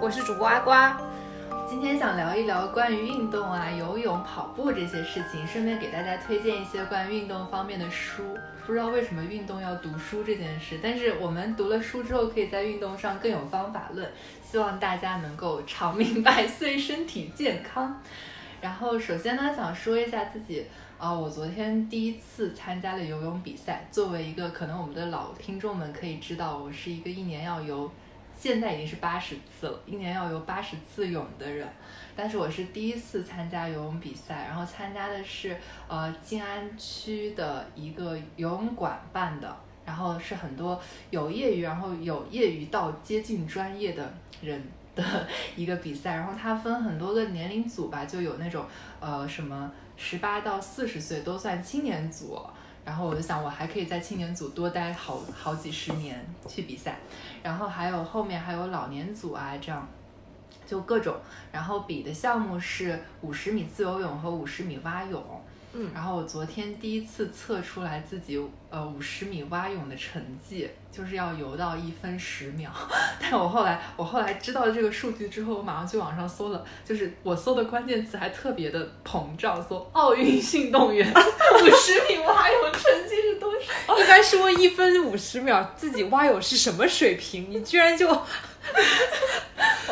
[0.00, 1.00] 我是主播阿瓜。
[1.68, 8.22] 今天想聊一聊关于运动啊、游泳、跑步这些事情，顺便给大家推荐一些关于运动方面的书。
[8.66, 14.10] 不知道为什么运动要读书这件事，但是我们读了书之后，可以在运动上更有方法论。
[14.42, 18.00] 希望大家能够长命百岁，身体健康。
[18.60, 20.66] 然后首先呢，想说一下自己
[20.98, 23.86] 啊，我昨天第一次参加了游泳比赛。
[23.90, 27.90] 作为一个可能我们的老听众们可以知道，我是一个一年要游。
[28.36, 31.66] 现在已经是八十次了，一年要游八十次泳的人，
[32.14, 35.56] 但是我是第一次参加游泳比赛，然后参加的是
[35.88, 39.56] 呃静安区的一个游泳馆办的，
[39.86, 40.80] 然后是很多
[41.10, 44.62] 有业余，然后有业余到接近专业的人
[44.94, 45.02] 的
[45.56, 48.64] 一个比赛，然后它分很多个年龄组吧，就有那种
[49.00, 52.38] 呃什么十八到四十岁都算青年组。
[52.84, 56.98] 然后我就想，我还可以在青年组多待好好几十年去比赛，
[57.42, 59.88] 然后还有后面还有老年组啊，这样
[60.66, 61.16] 就各种。
[61.50, 65.22] 然后比的项目是五十米自由泳和五十米蛙泳。
[65.76, 72.70] 嗯，然后我昨天第一次测出来自己呃五十米蛙泳的成绩，就是要游到一分十秒。
[73.20, 83.98] 但我后来我后来知道这个数据之后，我马上去网上搜了，就是我搜的关键词还特别的膨胀，搜奥运运动员 五十米蛙泳成绩是多少？
[83.98, 87.50] 一般说一分五十秒，自己蛙泳是什么水平？
[87.50, 88.08] 你居然就。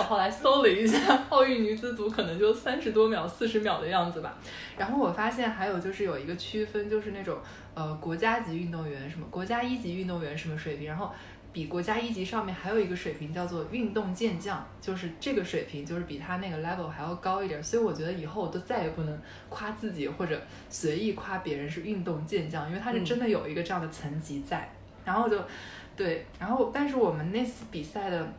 [0.03, 4.37] 我后来搜了一下，奥运女子组可能就三十多秒、四十秒的样子吧。
[4.77, 7.39] 然后我发现还有就是有一个区分，就是那种
[7.75, 11.09] 呃国家级运动员什么国家一级运动员什么水平，然后
[11.53, 17.63] 比国家一级上面还有一个水平叫做运动健将，就是这个水平就是比他那个 level 还要高一点。
[17.63, 24.69] 所以我觉得以后我都再也不能夸自己或者随意夸别人是运动健将，因为他是真的有一个这样的层级在。
[25.05, 25.41] 然后就
[25.95, 28.33] 对，然后但是我们那次比赛的。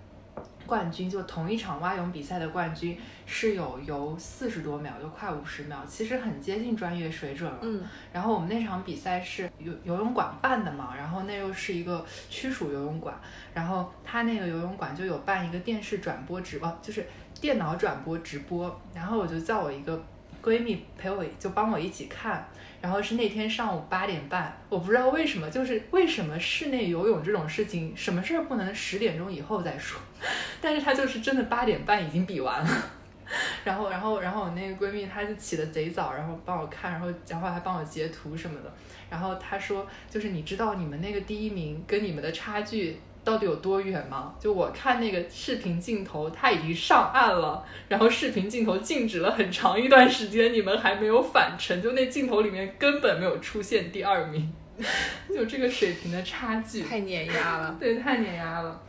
[0.66, 7.60] 冠军就同一场蛙泳比赛的冠军是有游四十多秒，就快五十秒，其实很接近专业水准了。
[7.62, 13.16] 嗯，然后我们那场比赛是游游泳馆办的嘛，然后那又是一个区属游泳馆，
[13.54, 17.06] 然后他那个游泳馆就有办一个电视转播直播，就是
[17.40, 20.02] 电脑转播直播，然后我就叫我一个
[20.42, 22.48] 闺蜜陪我，就帮我一起看。
[22.84, 30.02] 然后是那天上午八点半，我不知道为什么，就是为什么室内游泳这种事情，什么事儿不能十点钟以后再说？
[30.60, 32.70] 但是他就是真的八点半已经比完了，
[33.64, 38.70] 然后，然后，然后我那个闺蜜她就起得贼早，然后帮我看，然后然后还帮我截图什么的。
[39.10, 43.00] 然后她说，就是你知道你们那个第一名跟你们的差距。
[43.24, 44.34] 到底有多远吗？
[44.40, 54.54] 就我看那个视频镜头，他已经上岸了，然后视频镜头静止了很长一段时间，你们还没有返程，就那镜头里面根本没有出现第二名，
[55.34, 58.82] 就这个水平的差距太碾压了， 对，太碾压了。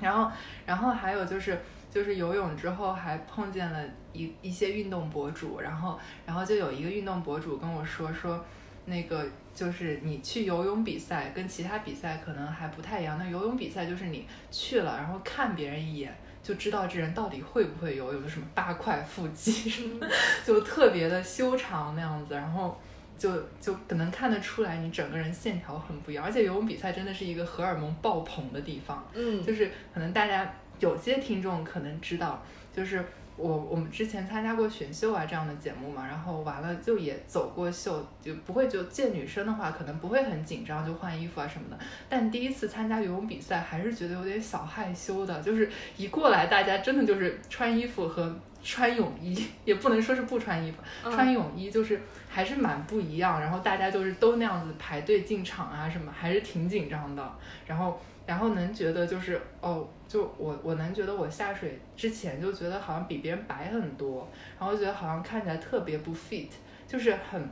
[0.00, 0.30] 然后，
[0.64, 1.58] 然后还有就是，
[1.90, 8.42] 就是游泳之后还碰见了一一些运动博主，然后，然后就有一个运动博主跟我说说。
[8.88, 13.18] 那个就是你去游泳比赛，跟其他比赛可能还不太一样。
[13.18, 20.06] 那游泳比赛就是你去了，然后看别人一眼就知道这人到底会不会游泳，什么八块腹肌什么，
[20.44, 22.80] 就特别的修长那样子，然后
[23.16, 26.24] 就就可能看得出来你整个人线条很不一样。
[26.24, 32.42] 而且游泳比赛真的是一个荷尔蒙爆棚的地方，嗯，就是可能大家有些听众可能知道，
[32.74, 33.04] 就是。
[33.38, 41.78] 我我们之前参加过选秀啊这样的节目嘛，然后完了就也走过秀，就不会就见女生的话可能不会很紧张就换衣服啊什么的。
[42.08, 53.40] 但第一次参加游泳比赛还是觉得有点小害羞的，就是一过来大家真的就是穿衣服和穿泳衣， 也不能说是不穿衣服，穿泳衣就是还是蛮不一样。
[53.40, 57.32] 然后大家就是都那样子排队进场啊什么，还是挺紧张的。
[57.66, 58.00] 然后。
[58.28, 64.26] 然后能觉得就是哦，就我我能觉得我下水之前就觉得好像比别人白很多，
[64.58, 66.48] 然后觉得好像看起来特别不 fit，
[66.86, 67.48] 就是很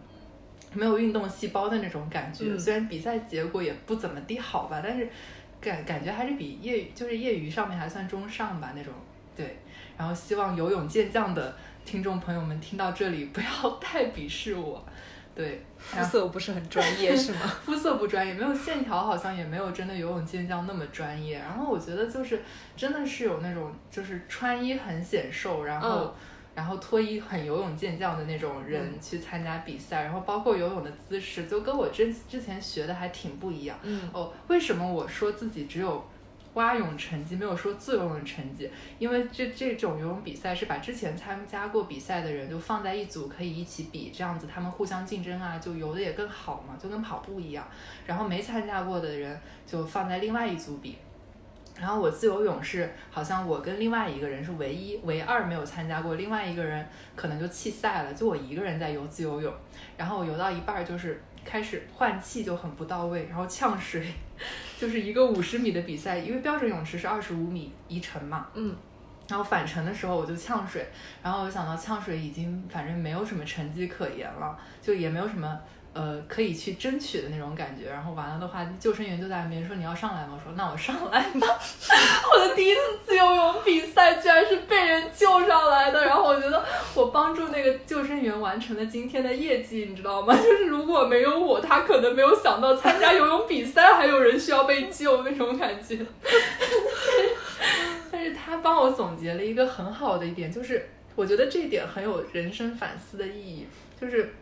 [0.72, 2.58] 没有运动细胞的那种感觉。
[2.58, 5.06] 虽然比赛结果也不怎么地好吧，但是
[5.60, 8.92] 感感觉还是比业余就是业余上面还算中上吧那种。
[9.36, 9.58] 对，
[9.98, 11.54] 然后希望游泳健将的
[11.84, 13.46] 听众朋友们听到这里不要
[13.78, 14.82] 太鄙视我。
[15.36, 17.40] 对，肤色不是很专业是吗？
[17.62, 21.38] 肤色不专业，没有线条，好像也没有真的游泳健将那么专业。
[21.38, 22.40] 然后我觉得就是
[22.74, 26.14] 真的是有那种就是穿衣很显瘦，然后
[26.54, 33.78] 然后脱衣很游泳健将的那种人去参加比赛，然后包括游泳的姿势就跟我之之前学的还挺不一样。
[33.82, 36.02] 嗯哦，为什么我说自己只有？
[36.56, 47.66] 蛙泳成绩没有说自由泳成绩，因为这这种游泳比赛是把之前参加过比赛的人就放在一组，可以一起比，这样子他们互相竞争啊，就游的也更好嘛，就跟跑步一样。
[48.06, 50.96] 然后没参加过的人就放在另外一组比。
[51.78, 59.52] 然后我自由泳是好像我跟另外一个人是唯一唯二没有参加过，另外一个人可能就弃赛了，就我一个人在游自由泳。
[59.98, 64.10] 然后我游到一半就是开始换气就很不到位，然后呛水，
[64.78, 68.74] 就是一个五十米的比赛，因为标准泳池是二十五米一程嘛，嗯，
[69.28, 70.86] 然后返程的时候我就呛水，
[71.22, 75.60] 然后我想到呛水已经反正没有什么成绩可言了，就也没有什么。
[75.96, 80.34] 呃，可以去争取的那种感觉，然后完了的话，救生员就在那边说你要上来吗？
[80.34, 81.58] 我说那我上来吧。
[82.30, 86.62] 我的第一次自由泳比赛居然是被人救上来的，然后我觉得
[86.94, 90.32] 我帮助那个救生员完成了今天的业绩，你知道吗？
[90.36, 95.98] 就是如果没有我，他可能没有想到参加游泳比赛还有人需要被救那种感觉。
[98.12, 103.66] 但是他帮我总结了一个很好的一点，就是我觉得这一点很有人生反思的意义，
[103.98, 104.34] 就是。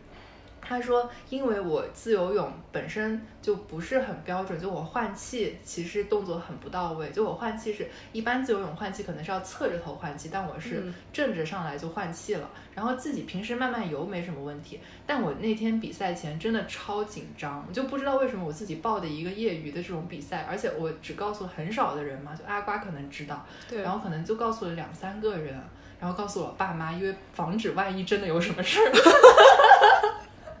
[0.67, 7.11] 他说：“因为我自由泳本身就不是很标准，就我换气其实动作很不到位。
[7.11, 10.83] 就我换气是一般自由泳换气可能是要侧着头换气，但我是
[11.13, 12.49] 正着上来就换气了。
[12.73, 25.53] 然后自己平时慢慢游没什么问题，但我那天比赛前真的超紧张，我就不知道为什么我自己报的一个业余的这种比赛，而且我只告诉很少的人嘛，就阿瓜可能知道，对，然后可能就告诉了两三个人，
[25.99, 28.91] 然后告诉我爸妈，因为防止万一真的有什么事儿。”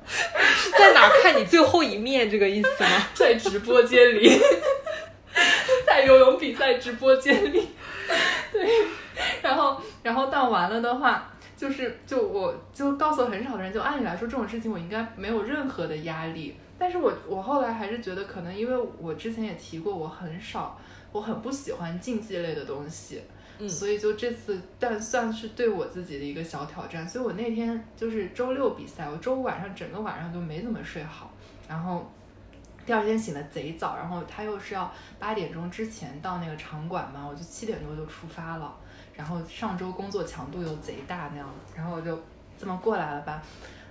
[0.07, 2.89] 是 在哪看你最后一面这个意思吗？
[3.13, 4.39] 在直播间里，
[5.85, 7.69] 在游泳比赛直播间里，
[8.51, 8.69] 对，
[9.41, 20.79] 然后然后到完了的话，就是就我就告诉很少的人，就按理来说这种事情我应该没有任何的压力，但是我我后来还是觉得可能因为我之前也提过，我很少，
[21.11, 23.21] 我很不喜欢竞技类的东西。
[23.67, 27.07] 所以就这次，但算是对我自己的一个小挑战。
[27.07, 31.31] 所以我那天就是周六比赛，我周五晚上整个晚上都没怎么睡好，
[31.67, 32.11] 然后
[32.85, 38.75] 第二天醒的贼早，然后他又是要八点钟之前到那个场馆嘛，我就七点多就出发了。
[39.15, 42.21] 然后上周工作强度又贼大那样，然后我就
[42.59, 43.41] 这么过来了吧。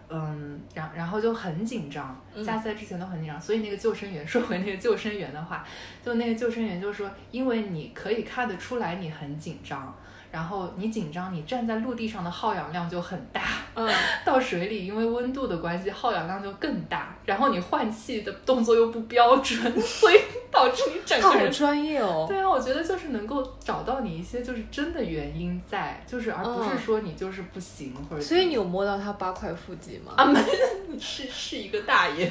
[0.09, 5.65] 嗯，然然后就很紧张，下赛之前都很紧张，所以那个救生员说回那个救生员的话，
[6.05, 9.95] 就那个救生员就说，因为你可以看得出来你很紧张。
[10.31, 13.41] 然后你紧张，你站在陆地上的耗氧量就很大，
[13.75, 13.89] 嗯，
[14.25, 17.17] 到水里因为温度的关系，耗氧量就更大。
[17.25, 22.27] 然后你换气的动作又不标准， 所以导致你整个人好专业哦。
[22.29, 28.23] 对啊，我觉得就是能够找到你一些就是真的原因在，就是而不是说你就是不行或者。
[28.23, 30.13] 所以你有摸到他八块腹肌吗？
[30.17, 30.41] 啊，没，
[31.01, 32.31] 是是一个大爷，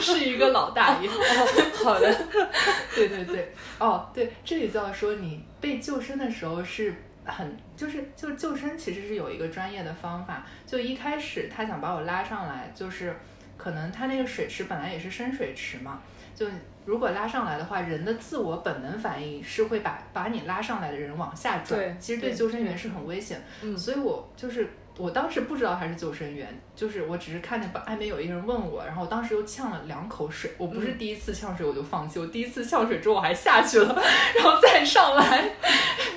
[0.00, 1.08] 是一个老大爷。
[1.08, 1.12] 哦
[1.84, 2.14] 好的，
[2.94, 6.94] 对对对，哦对，这里就要说你被救生的时候是。
[7.24, 13.16] 很就是就是救生其实是有一个专业的方法，就一开始他想把我拉上来，就是
[13.56, 16.00] 可能他那个水池本来也是深水池嘛，
[16.34, 16.46] 就
[16.84, 24.68] 如果拉上来的话，人的自我本能反应是会把把你拉上来的人往下拽，其实对救生员是很危险，嗯，所以我就是。
[24.98, 30.52] 我当时不知道他是救生员，就是我只是看见岸边有一个人问我，然后我当时又呛了两口水。
[30.58, 34.02] 我不是第一次呛水我就放弃，我第一次呛水之后我还下去了，
[34.36, 35.50] 然后再上来，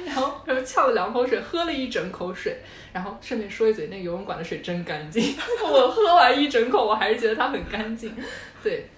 [0.05, 2.57] 然后然后呛了两口水，喝了一整口水。
[2.91, 5.35] 然后顺便说一嘴，那个游泳馆的水真干净。
[5.61, 8.15] 我喝完一整口，我还是觉得它很干净。
[8.63, 8.89] 对。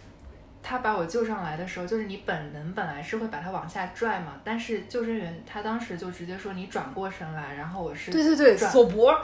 [0.70, 9.18] 他把我救上来的时候，就是你本能本来是会把他往下拽嘛，但是救生员他当时就直接说你转过身来，然后我是对对对锁脖，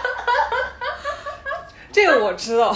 [1.92, 2.74] 这个我知道，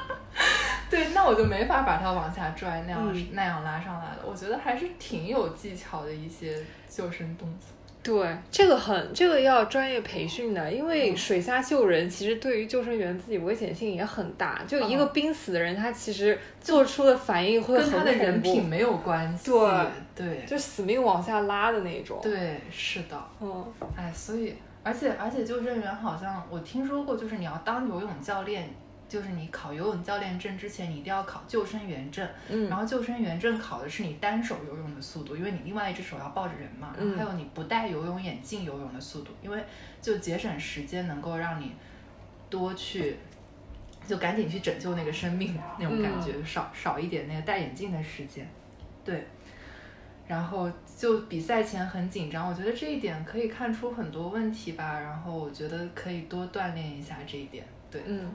[0.90, 4.18] 对，那我就没法把他往下拽，那样那样拉上来了。
[4.22, 7.68] 我觉得还是挺有技巧的一些救生动作。
[8.06, 14.62] 对，这个很，这个要专业培训的，因为水下救人，其实对于救生员自己危险性也很大。
[14.68, 19.50] 就一个濒死的人，他其实做出的反应会跟他的人品没有关系。
[19.50, 19.68] 对
[20.14, 22.20] 对，就死命往下拉的那种。
[22.22, 23.20] 对，是的。
[23.40, 23.64] 嗯，
[23.96, 28.68] 哎，所以，而且而且救生员好像我听说过，就是你要当游泳教练。
[29.08, 32.28] 就是你考游泳教练证之前，你一定要考救生员证。
[32.48, 36.94] 嗯，然后救生员证考的是你单手游泳的速度，因为你另外一只手要抱着人嘛。
[36.98, 39.64] 然后还有你不戴游泳眼镜游泳的速度，因为
[40.02, 41.72] 就节省时间，能够让你
[42.50, 43.16] 多去，
[44.06, 48.48] 就赶紧去拯救那个生命那种感觉，少少一点那个戴眼镜的时间。
[49.04, 49.26] 对。
[50.26, 54.98] 然后就比赛前很紧张，我觉得这一点可以看出很多问题吧。
[54.98, 57.64] 然后我觉得可以多锻炼一下这一点。
[57.88, 58.28] 对，嗯。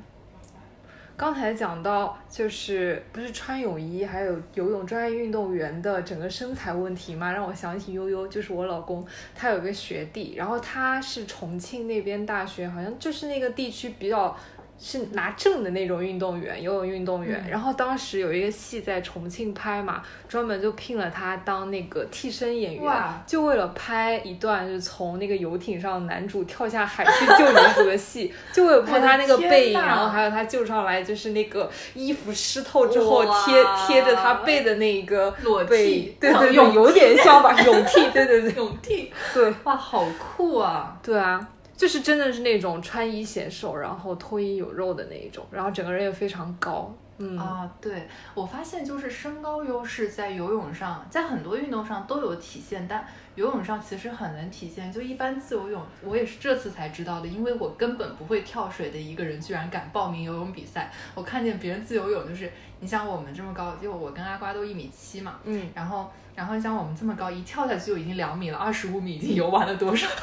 [1.21, 14.35] 刚才讲到，就是不是穿泳衣，还有游泳专业运动员的整个身材问题嘛，让我想起悠悠，就是我老公，他有个学弟，然后他是重庆那边大学，好像就是那个地区比较
[14.83, 17.45] 是拿证的那种运动员，游泳运动员。
[17.47, 22.91] 然后当时有一个戏在重庆拍嘛，专门就聘了他当那个替身演员，
[23.27, 41.47] 就为了拍一段就是从那个游艇上男主跳下海去救女主的戏， 就为了拍他那个背影，然后还有他救上来就是那个衣服湿透之后贴贴着他背的那一个裸体，对对对，有点像吧，泳 替， 对对对，泳替，对，哇，好酷啊，对啊。
[41.81, 46.95] 就是真的是那种穿衣显瘦，然后脱衣有肉的那一种，然后整个人也非常高。
[47.17, 54.93] 嗯啊，对我发现就是身高优势在游泳上，在很多运动上都有体现，但游泳上其实很能体现。
[54.93, 60.91] 就一般自由泳，我也是这次才知道的，因为我根本不会跳水的一个人，居然敢报名游泳比赛。
[61.15, 70.07] 我看见别人自由泳，就是你像我们这么高，就我跟阿瓜都一米七嘛，嗯，然后然后像我们这么高，一跳下去就已经两米了，二十五米已经游完了多少？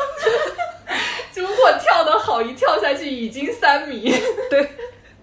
[1.38, 4.12] 如果跳得好，一跳下去已经三米。
[4.50, 4.70] 对，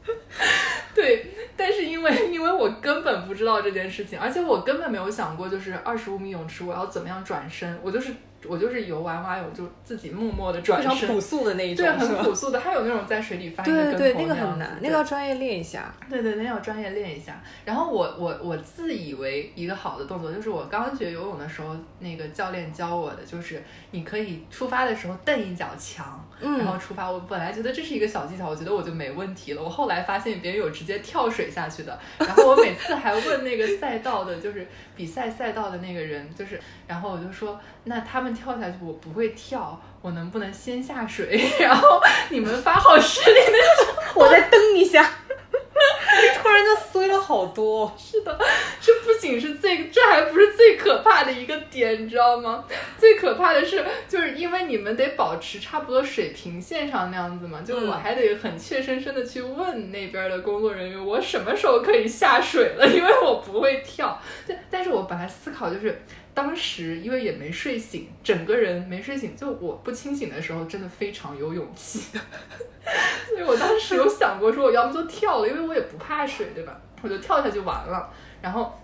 [0.96, 8.12] 对，但是因为 因为我根本不知道这件事情，而且我根本没有想过，就是二十五米泳池我要怎么样转身，我就是。
[8.50, 12.60] 我就是游完蛙泳就自己默默的转身，非常朴素的那一种，对，很朴素的。
[12.60, 15.94] 还有那种在水里翻一个跟头对对，那个很难，那个要专业练一下。
[16.10, 17.42] 对对，那要专业练一下。
[17.64, 27.10] 然后我我我自以为一个好的动作，就是我刚学游泳的时候，那个教练教我的，就是你可以出发的时候蹬一脚墙，然后出发。
[27.10, 29.64] 我本来觉得这是一个小技巧，我觉得我就没问题了。
[29.64, 37.60] 我后来发现别人有直接跳水下去的，然后我每次还问那个赛道的，就是比赛赛道的那个人，就是，然后我就说。
[37.88, 41.50] 那他们跳下去，我不会跳，我能不能先下水？
[41.60, 45.10] 然后你们发号施令的时候，我再蹬一下，
[47.26, 47.92] 好多。
[47.98, 48.38] 是的，
[48.80, 52.64] 这不仅是最，这还不是最可怕的一个点，你知道吗？
[53.00, 62.88] 最可怕的是，就是因为你们得保持差不多水平线上那样子嘛，就我还得很怯生生的去问那边的工作人员，我什么时候可以下水了？
[62.88, 64.22] 因为我不会跳。
[64.48, 66.00] 但但是我本来思考就是。
[66.36, 72.02] 当时因为也没睡醒，整个人没睡醒，就我不清醒的时候，真的非常有勇气。
[73.30, 76.78] 所以我当时有想过，说我要么就跳了，因为我也不怕水，对吧？
[77.06, 78.12] 我就跳下去完了。
[78.42, 78.78] 然后，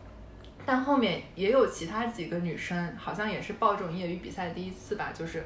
[0.66, 5.44] 但后面也有其他几个女生，好像也是报这种业余比赛第一次吧，就是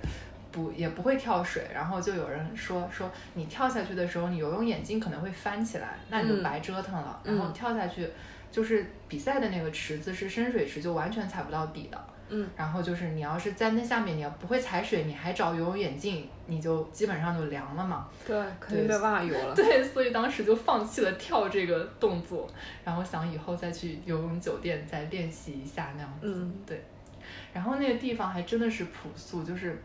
[0.52, 1.64] 不也不会跳水。
[1.74, 7.20] 然后就有人说说你跳下去的时候，你游泳眼镜可能会翻起来，那你就白折腾了。
[7.24, 8.10] 然后跳下去。
[8.52, 12.06] 就是比赛的那个池子是深水池，就完全踩不到底的。
[12.30, 18.08] 嗯，然后就是你要是在那下面，你要不会踩水，你还找游泳眼镜，你就基本上就凉了嘛。
[18.26, 19.54] 对，肯定没办法游了。
[19.56, 22.50] 对，所以当时就放弃了跳这个动作，
[22.84, 26.28] 然后想以后再去游泳酒店再练习一下那样子。
[26.28, 26.84] 嗯，对。
[27.54, 29.82] 然后那个地方还真的是朴素，就是。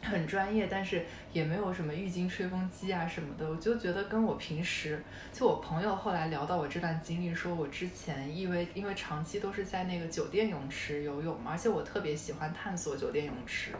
[0.00, 5.02] 很专业，但是也没有什么浴巾、吹风机啊什么的，我就觉得跟我平时，
[5.32, 13.72] 就我朋友后来聊到我这段经历，说我之前因为因为长期都是在那个酒店泳池游泳嘛，而且我特别喜欢探索酒店泳池，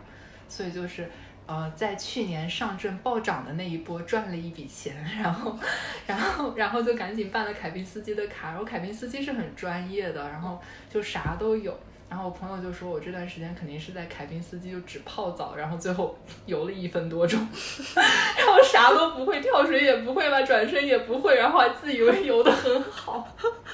[0.49, 1.09] 所以就是
[1.47, 5.57] 呃在去年上证暴涨的那一波赚了一笔钱，然后
[6.07, 10.61] 然后然后就赶紧办了凯宾斯基的卡，然后凯宾斯基是很专业的，然后
[10.91, 11.79] 就啥都有。
[12.11, 17.39] 然后我朋友就说，我这段时间肯定是在凯宾斯基就只泡澡，然后最后游了一分多钟，
[17.95, 23.29] 然后啥都不会，跳水也不会吧，转身也不会，然后还自以为游得很好，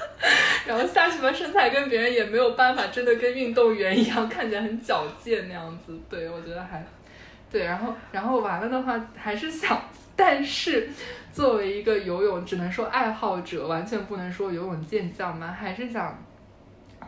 [0.67, 5.97] 然后下去吧，身材跟别人也没有办法，真的跟运动员一样，看起来很矫健那样子。
[6.09, 6.85] 对，我觉得还
[7.49, 9.81] 对，然后然后完了的话，还是想，
[10.13, 10.89] 但是
[11.31, 16.21] 作为一个游泳，只能说爱好者，完全不能说游泳健将嘛，还是想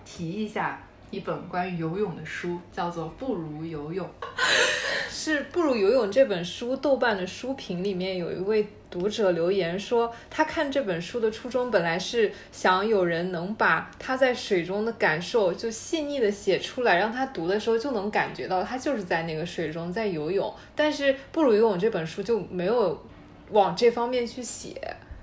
[0.06, 0.82] 提一下。
[1.10, 4.06] 一本关于游泳的书，叫做《不如游泳》，
[5.10, 6.76] 是《不如游泳》这本书。
[6.76, 20.54] 豆瓣的书评里面有一位读者留言说，他看这本书的初衷本来是想有人能把他在水中的感受就细腻的写出来，让他读的时候就能感觉到他就是在那个水中在游泳。
[20.76, 23.02] 但是《不如游泳》这本书就没有
[23.52, 24.76] 往这方面去写。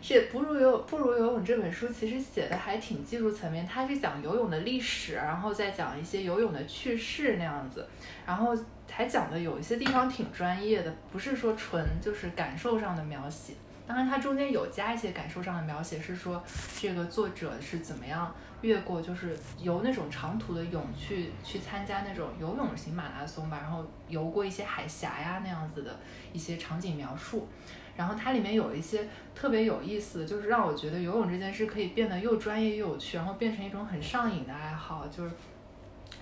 [0.07, 7.89] 是不如游不如游泳这本书其实写的还挺技术层面，它是讲游泳的历史，然后再讲一些游泳的趣事那样子，
[8.27, 8.55] 然后
[8.87, 13.55] 还讲的有一些地方挺专业的，不是说纯就是感受上的描写。
[13.87, 16.45] 当然它中间有加一些感受上的描写，是说
[16.79, 18.31] 这个作者是怎么样
[18.61, 25.99] 越过就是游那种长途的泳去去参加那种游泳型马拉松吧，然后游过一些海峡呀那样子的
[26.35, 27.49] 一些场景描述。
[27.97, 35.07] 然后它里面有一些特别有意思，就是让我觉得游泳这件事可以变得又专业又有趣，然后变成一种很上瘾的爱好。
[35.09, 35.33] 就是，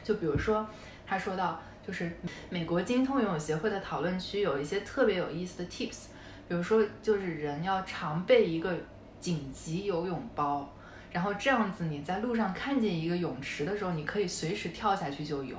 [0.04, 0.66] 就比如说，
[1.06, 2.12] 他说到，就是
[2.50, 6.06] 美国精通游泳协会的讨论区有一些特别有意思的 tips，
[6.48, 8.74] 比如说就是人要常备一个
[9.18, 10.74] 紧急游泳包，
[11.10, 15.56] 然后这样子你在路上看见一个泳池的时候，你可以随时跳下去就游。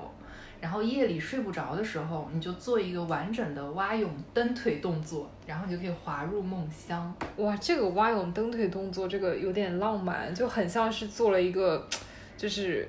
[0.64, 7.14] 然后夜里睡不着的时候，你就做一个完整的蛙泳蹬腿动作，然后你就可以滑入梦乡。
[7.36, 11.86] 哇，这个蛙泳蹬腿动作，这个有点浪漫，就很像是做了一个，
[12.38, 12.88] 就是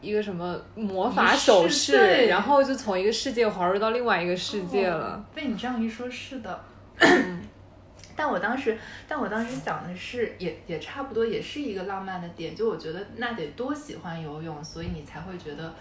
[0.00, 5.24] 一个什么魔法手势，然后就从一个世界滑入到另外一个世界了。
[5.32, 6.60] 被你这样一说，是的。
[8.16, 12.56] 但我当时，但我当时想的是，也也差不多，也是一个浪漫的点。
[12.56, 15.72] 就我觉得，那得多喜欢游泳，所以你才会觉得。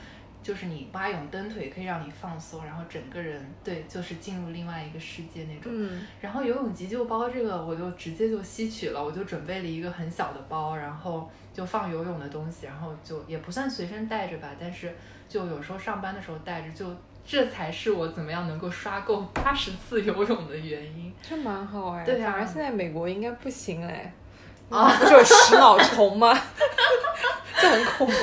[0.44, 5.72] 就是你蛙泳蹬腿可以让你放松，然后整个人对，就是进入另外一个世界那种。
[5.74, 6.06] 嗯。
[6.20, 14.94] 然后游泳急救包这个我就直接就吸取了，我就准备了一个很小的包，然后就放游泳的东西，然后就也不算随身带着吧，但是
[15.30, 16.94] 就有时候上班的时候带着，就
[17.26, 21.14] 这才是我怎么样能够刷够八十次游泳的原因。
[21.22, 22.04] 这蛮好哎。
[22.04, 24.14] 对反而现在美国应该不行哎。
[24.70, 26.34] 啊，不是有食脑虫吗？
[27.62, 28.14] 就很恐怖。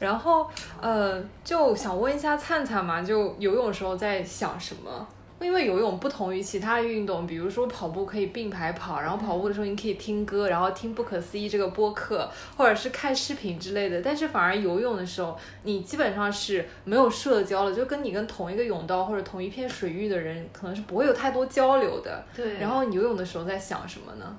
[0.00, 5.06] 然后，呃，就想问一下灿灿嘛，就游泳时候在想什么？
[5.40, 14.02] 因为游泳不同于其他运动，比如说跑步可以并排跑，然后跑步的时候你可以听歌，然后听不可思议这个播客，或者是看视频之类的。
[14.02, 22.22] 但是反而游泳的时候，你基本上是没有社交了，就跟你跟同一个泳道或者同一片水域的人，可能是不会有太多交流的。
[22.36, 22.58] 对。
[22.58, 24.36] 然后你游泳的时候在想什么呢？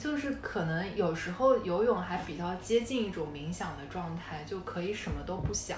[0.00, 5.76] 就是可能有时候游泳还比较接近一种冥想的状态，就可以什么都不想，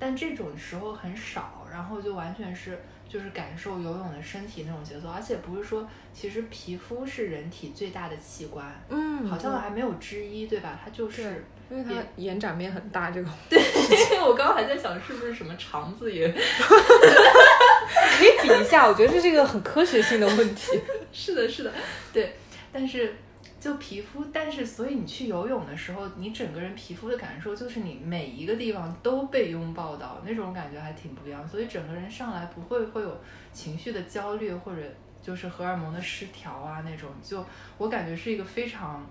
[0.00, 2.76] 但这种时候很少，然后就完全是
[3.08, 10.80] 就是感受游泳的身体那种节奏，而且不是说其实皮肤是人体最大的器官，嗯，好像还没有之一，对吧？
[10.84, 13.60] 它就是因为它延展面很大，这个对，
[14.20, 20.80] 我刚刚还在想是不是什么肠子也 可以比一下，我觉得这是一个很科学性的问题。
[21.12, 21.72] 是的，是的，
[22.12, 22.34] 对，
[22.72, 23.14] 但是。
[23.62, 31.46] 就皮肤，但是所以你去游泳的时候，你整个人皮肤的感受就是你每一个地方都被拥抱到，那种感觉还挺不一样。
[31.46, 33.20] 所以整个人上来不会会有
[33.52, 34.82] 情绪的焦虑或者
[35.22, 37.08] 就是荷尔蒙的失调啊那种。
[37.22, 37.46] 就
[37.78, 39.06] 我感觉是一个非常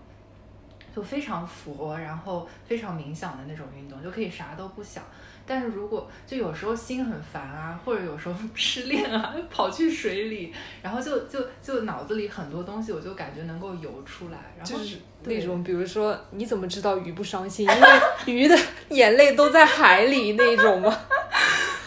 [0.94, 5.02] 就非常佛，然后非常冥想的那种运动，就可以啥都不想。
[5.46, 14.38] 但是如果就有时候心很烦啊，或者有时候失恋啊， 跑去水里，然后就就就脑子里很多东西，我就感觉能够游出来。
[14.58, 17.68] 然后就是那种，比如说你怎么知道鱼不伤心？
[17.68, 18.58] 因为鱼的
[18.90, 20.96] 眼泪都在海里那种吗？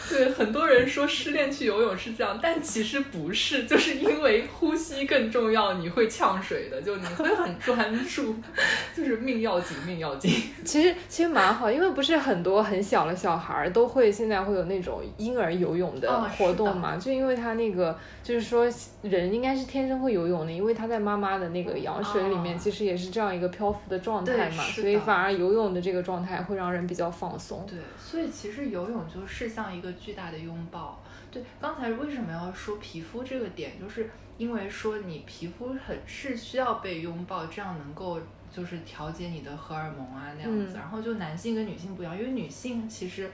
[0.09, 8.35] 对，很多人说失恋去游泳是这样，但其实不是， 就是因为呼吸更重要，你会呛水的，就你会很专注，
[8.95, 10.31] 就是命要紧，命要紧。
[10.65, 18.69] 其实其实蛮好，因为不是很多很小的小孩都会现在会有那种婴儿游泳的活动嘛，就因为他那个就是说
[19.03, 27.67] 人应该是天生会游泳的，因为他在妈妈的那个羊水里面其实也是这样一个漂浮的状态嘛，所以反而游泳的这个状态会让人比较放松。
[27.67, 29.94] 对，所以其实游泳就是像一个。
[29.95, 38.21] 巨大的拥抱，对，刚才为什么要说皮肤这个点，就是因为说你皮肤很是需要被拥抱，这样能够
[38.55, 40.75] 就是调节你的荷尔蒙啊那样子。
[40.75, 43.31] 然后就男性跟女性不一样，因为女性其实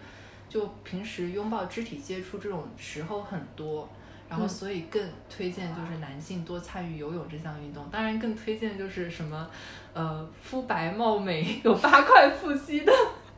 [0.49, 3.89] 就平时拥抱肢体接触这种时候很多，
[4.29, 7.87] 然后所以更推荐就是男性多参与游泳这项运动。
[7.91, 9.51] 当然更推荐就是什么，
[9.93, 12.93] 呃，肤白貌美有八块腹肌的。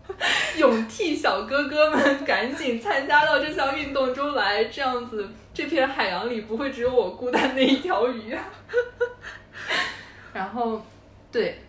[0.59, 8.37] 勇替小哥哥们赶紧参加到这项运动中来，这样子这片海洋里不会只有我孤单的一条鱼。
[10.33, 10.83] 然后，
[11.31, 11.61] 对，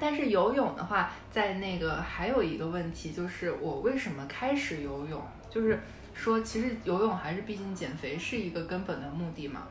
[0.00, 5.22] 但是游泳的话，在那个还有一个问题，就是我为什么开始游泳？
[5.48, 5.78] 就是
[6.14, 9.68] 说，其实游泳还是毕竟减肥是一个根本的目的嘛。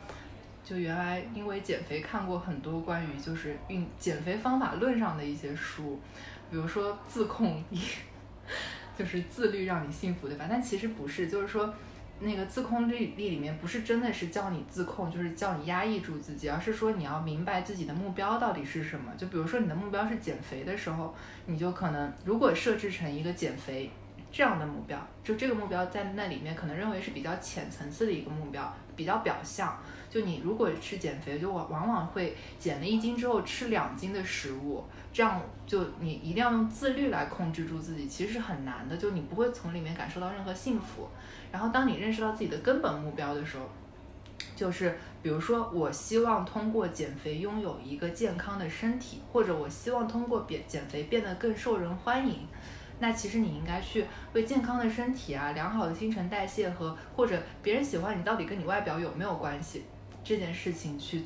[0.63, 5.99] 就原来因为减肥看过很多关于就是运减肥方法论上的一些书。
[6.51, 7.79] 比如说自控力，
[8.99, 10.45] 就是自律让你幸福，对吧？
[10.49, 11.73] 但其实不是，就是说
[12.19, 19.11] 那个自控力力里面不是真的是叫你自控，就是叫你压抑住自己，而是说你要明白自己的目标到底是什么。
[19.17, 23.89] 就比如说你的目标是减肥的时候，你就可能如果设置成一个减肥
[24.31, 29.77] 这样的目标，就这个目标在那里面可能认为是比较浅层次的一个目标，比较表象。
[30.09, 34.83] 就你如果是减肥，就往往往会减了一斤之后吃两斤的食物。
[35.13, 38.95] 这样就你一定要用自律来控制住自己，其实是很难的。
[38.95, 41.07] 就你不会从里面感受到任何幸福。
[41.51, 43.63] 然后当你认识到自己的根本目标的时候，
[44.55, 52.47] 就是比如说我希望通过减肥拥有一个健康的身体，或者我希望通过变减肥变得更受人欢迎。
[53.01, 59.83] 那其实你应该去为健康的身体啊、良好的新陈代谢和或者别人喜欢你到底跟你外表有没有关系？
[60.23, 61.25] 这件事情去。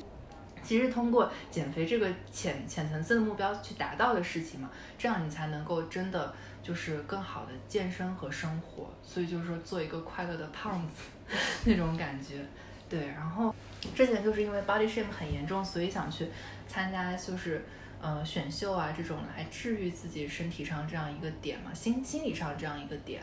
[0.62, 8.90] 其实通过减肥这个浅浅层次的目标去达到的事情嘛，这样你才能够真的就是更好的健身和生活。
[9.02, 11.04] 所以就是说做一个快乐的胖子
[11.66, 12.44] 那种感觉。
[12.88, 13.54] 对，然后
[13.94, 16.26] 之前就是因为 body shame 很严重，所以想去
[16.66, 17.64] 参加就是
[18.00, 23.22] 呃选秀啊这种来治愈自己身体上这样一个点嘛，心心理上这样一个点。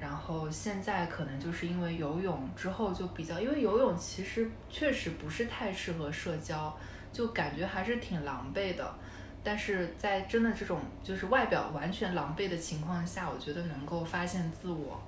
[0.00, 6.76] 然后现在可能就是因为游泳之后就比较，因为游泳其实确实不是太适合社交，
[7.12, 8.94] 就感觉还是挺狼狈的。
[9.42, 15.00] 但是在真的这种就是外表完全狼狈的情况下，我觉得能够发现自我，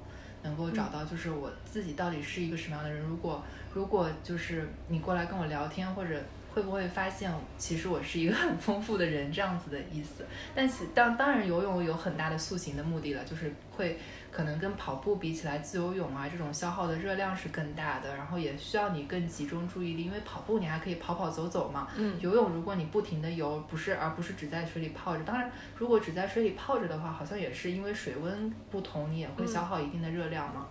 [0.43, 3.03] 能够找到就是我自己到底是一个什么样的人。
[3.03, 3.43] 如果
[3.75, 6.23] 如果就是你过来跟我聊天或者。
[6.57, 10.25] 会不会发现其实我是一个很丰富的人这样子的意思？
[10.55, 13.99] 但是当当然游泳有很大的塑形的目的了，就是会
[14.33, 21.89] 可能跟跑步比起来，自由泳啊这种消耗的热量是更大的，然后也需要你更集中注意力，因为跑步你还可以跑跑走走嘛。
[21.95, 22.17] 嗯。
[22.23, 30.67] 游泳如果你不停的游，不是而不是只在水里泡着，当然如果只在水里泡着的话，好像也是因为水温不同，你也会消耗一定的热量嘛，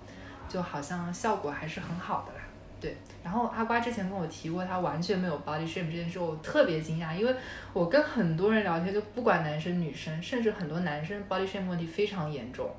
[0.50, 2.40] 就好像效果还是很好的啦。
[2.82, 7.34] 对，然后阿瓜之前跟我提过，他完全没有 body shame 这件事，我特别惊讶，因为
[7.74, 12.70] 我跟很多人聊天，就不管男生女生，甚至很多男生 body shame 问题非常严重。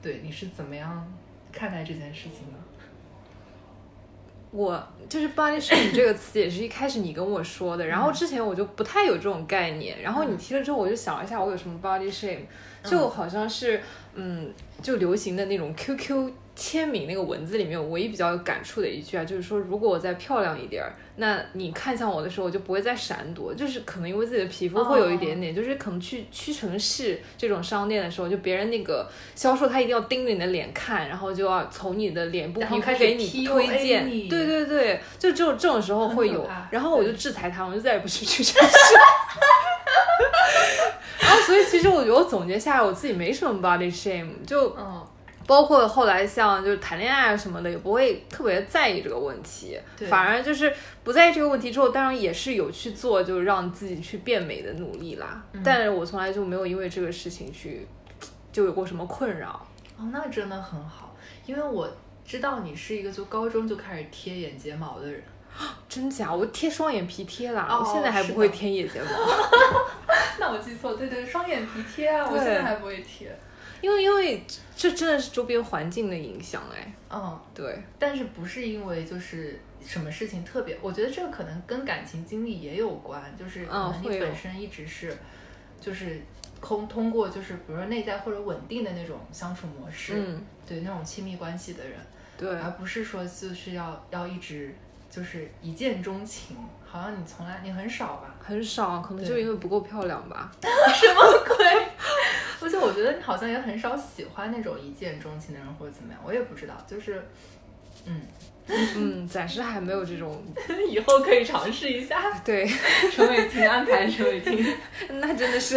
[0.00, 1.06] 对，你是怎么样
[1.52, 2.58] 看待这件事情的？
[4.52, 12.40] 我就是 body shame 这个词，也是一开始你跟我说的，然后之前我就不太有这种概念，然后你提了之后，我就想了一下，我有什么 body shame，
[12.82, 13.80] 就好像是，
[14.14, 16.32] 嗯，就流行的那种 QQ。
[16.60, 23.54] 签名那个文字里面，唯一比较有感触的一句啊，就是说，如果我再漂亮一点儿，那你看向我的时候，我就不会再闪躲。
[23.54, 34.28] 就是可能因为自己的皮肤会有一点点，就是可能去屈臣氏这种商店的时候，就别人那个销售他一定要盯着你的脸看，然后就要从你的脸部皮肤给你推荐。
[34.28, 36.46] 对对对，就只有这种时候会有。
[36.70, 38.76] 然后我就制裁他，我就再也不去屈臣氏。
[41.24, 45.02] 然后所以其实我觉得我总结下来，我自己没什么 body shame，就嗯。
[45.50, 49.76] 包括后来像就是谈恋爱什么的，也不会特别在意这个问题，
[50.08, 55.42] 反而就是不在意这个问题之后，当然也是有去做，就是让自己去变美的努力啦。
[55.64, 57.84] 但是我从来就没有因为这个事情去
[58.52, 59.66] 就有过什么困扰。
[59.98, 61.92] 哦，那真的很好，因为我
[62.24, 65.20] 知道你是一个就高中就开始贴眼睫毛的人。
[65.88, 66.32] 真假？
[66.32, 69.08] 我贴双眼皮贴啦，我现在还不会贴眼睫毛。
[70.38, 73.36] 那我记错，对对，双眼皮贴啊，我现在还不会贴。
[73.80, 74.44] 因为因为
[74.76, 85.16] 这真的是周边环境的影响哎，嗯，对，但是不是因为就是什么事情特别，我觉得这个可能跟感情经历也有关，就是可能你本身一直是，
[85.80, 86.20] 就是
[86.60, 91.94] 通通过就是比如说内在或者稳定的那种相处模式，嗯，对那种亲密关系的人，
[92.36, 94.74] 对，而不是说就是要要一直
[95.10, 101.86] 就是一见钟情，好像你从来你很少吧，很少，可能就因为不够漂亮吧， 什么鬼？
[102.62, 107.22] 而且我觉得你好像也很少喜欢那种一见钟情的人或者怎么样，我也不知道，就是，
[108.06, 108.20] 嗯
[108.68, 110.44] 嗯，暂时还没有这种，
[110.88, 112.22] 以后可以尝试一下。
[112.44, 112.66] 对，
[113.10, 114.64] 陈伟霆安排陈伟霆，
[115.20, 115.74] 那真的是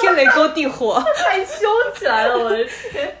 [0.00, 3.16] 天雷勾地火，害羞起来了，我的天。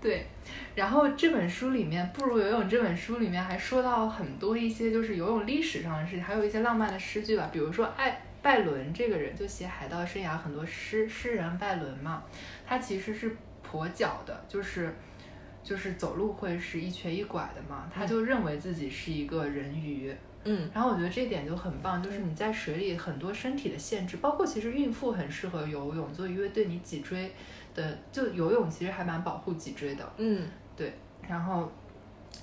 [0.00, 0.26] 对。
[0.74, 8.22] 然后这本书里面，《不如游泳》这本书里面还说到很多一些就是游泳历史上的事情，还有一些浪漫的诗句吧，比如说爱。
[8.40, 12.22] 拜伦这个人就写海盗生涯很多诗，诗人拜伦嘛，
[12.66, 13.36] 他其实是
[13.68, 14.94] 跛脚的，就是
[15.62, 27.30] 就是走路会是一瘸一拐的嘛，他就认为自己是一个人鱼，嗯，然后我觉得这点就很棒，就是你在水里很多身体的限制，包括其实孕妇很适合游泳，就因为对你脊椎
[27.74, 30.94] 的就游泳其实还蛮保护脊椎的，嗯，对，
[31.28, 31.70] 然后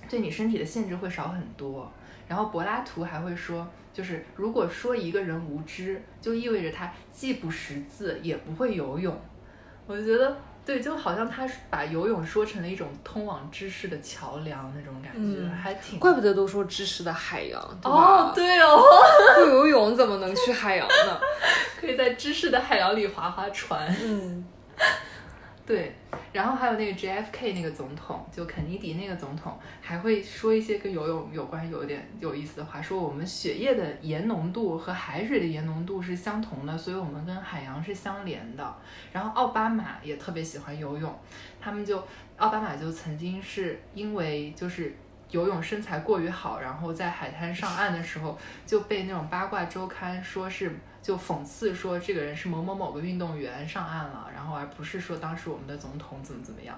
[0.10, 1.92] 对你身体的限制会少很多，
[2.28, 3.68] 然后柏拉图还会说。
[3.94, 9.18] 就是如果说一个人无知，就意味着他既不识字也不会游泳。
[9.88, 10.36] 我就觉得
[10.66, 15.98] 对，就好像他把游泳说成了一种通往知识的桥梁那种感觉，还挺。
[15.98, 18.84] 怪不得都说知识的海洋，哦，对哦，
[19.46, 21.22] 不游泳怎么能去海洋呢？
[21.80, 23.88] 可以在知识的海洋里划划船。
[24.04, 24.46] 嗯。
[25.66, 25.96] 对，
[26.36, 38.76] 然后还有那个 JFK 那个总统，就肯尼迪那个总统，还会说一些跟游泳有关、有点有意思的话，说我们血液的盐浓度和海水的盐浓度是相同的，所以我们跟海洋是相连的。
[39.14, 41.18] 然后奥巴马也特别喜欢游泳，
[41.62, 44.94] 他们就奥巴马就曾经是因为就是
[45.32, 50.76] 游泳身材过于好，然后在海滩上岸的时候就被那种八卦周刊说是。
[51.06, 56.76] 就讽刺说这个人是某某某个运动员上岸了，然后而不是说当时我们的总统怎么怎么样。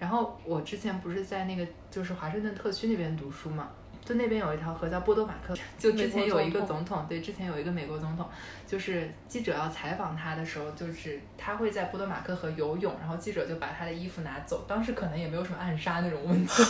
[0.00, 3.68] 然后我之前不是在那个就是华盛顿特区那边读书嘛，
[4.10, 8.28] 就那边有一条河叫波多马克，就之前有一个总总统，对，之前有一个美国总统，
[8.66, 16.52] 就是记者要采访他的时候，就是他会在波多马克河游泳，然后记者就把他的衣服拿走，当时可能也没有什么暗杀那种问题，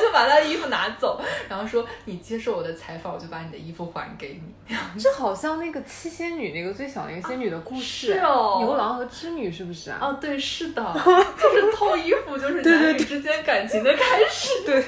[0.00, 4.74] 就把他的衣服拿走，然后说你接受我的采访，我就把你的衣服还给你。
[4.98, 9.98] 这好像那个七仙女那个最小那个仙女的故事，是哦牛郎和织女是不是啊？
[10.00, 10.82] 哦，对，是的，
[11.38, 14.48] 就是偷衣服，就是男女之间感情的开始。
[14.64, 14.84] 对，哎，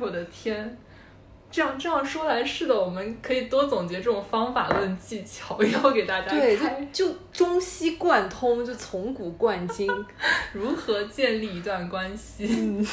[0.00, 0.76] 我的天，
[1.50, 9.88] 这样这样说来是的，我们可以多总结这种方法论技巧， 以后给大家对，就就中西贯通，就从古贯今。
[10.52, 12.46] 如何建立一段关系。
[12.48, 12.86] 嗯，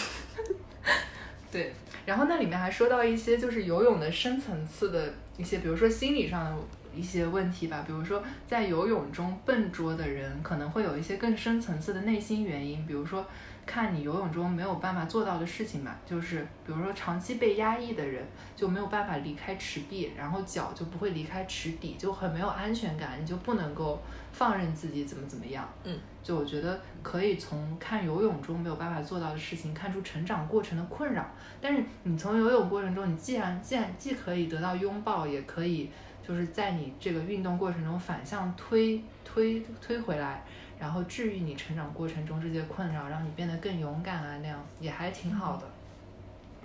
[1.51, 1.73] 对，
[2.05, 6.55] 然后那里面还说到一些就是游泳的深层次的一些，比如说心理上的
[6.95, 13.25] 一些问题吧，比如说在游泳中笨拙的人可能会有一些更深层次的内心原因，比如说
[13.65, 18.23] 看你游泳中没有办法做到的事情吧，就是比如说长期被压抑的人
[18.55, 23.99] 就没有办法离开池壁，然后脚就不会离开池底，就很没有安全感，你就不能够
[24.31, 25.67] 放任自己怎么怎么样。
[25.83, 31.25] 嗯，就我觉得可以从看游泳中没有办法做到的事情看出成长过程的困扰。
[31.59, 35.89] 但是你从游泳过程中，你既然既然既可以得到拥抱，也可以
[36.25, 40.43] 就是在你这个运动过程中反向推推推回来，
[40.85, 45.63] 然后治愈你成长过程中这些困扰，让你变得更勇敢啊，那样也还挺好的。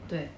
[0.07, 0.29] 对，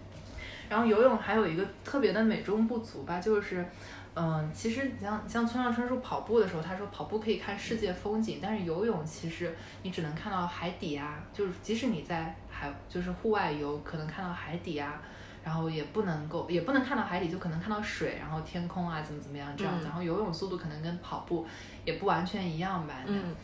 [0.68, 3.66] 然后游泳还有一个特别的美中不足吧，就是。
[4.14, 15.00] 嗯，其实你像像村上春树跑步的时候，他说跑步可以看世界风景，但是游泳其实你只能看到海底啊，就是即使你在海就是户外游，可能看到海底啊，
[15.42, 21.46] 然后也不能够也不能看到海底，就可能看到水，然后天空啊怎么怎么样这样子，嗯然后游泳速度可能跟跑步
[21.86, 23.34] 也不完全一样吧，嗯，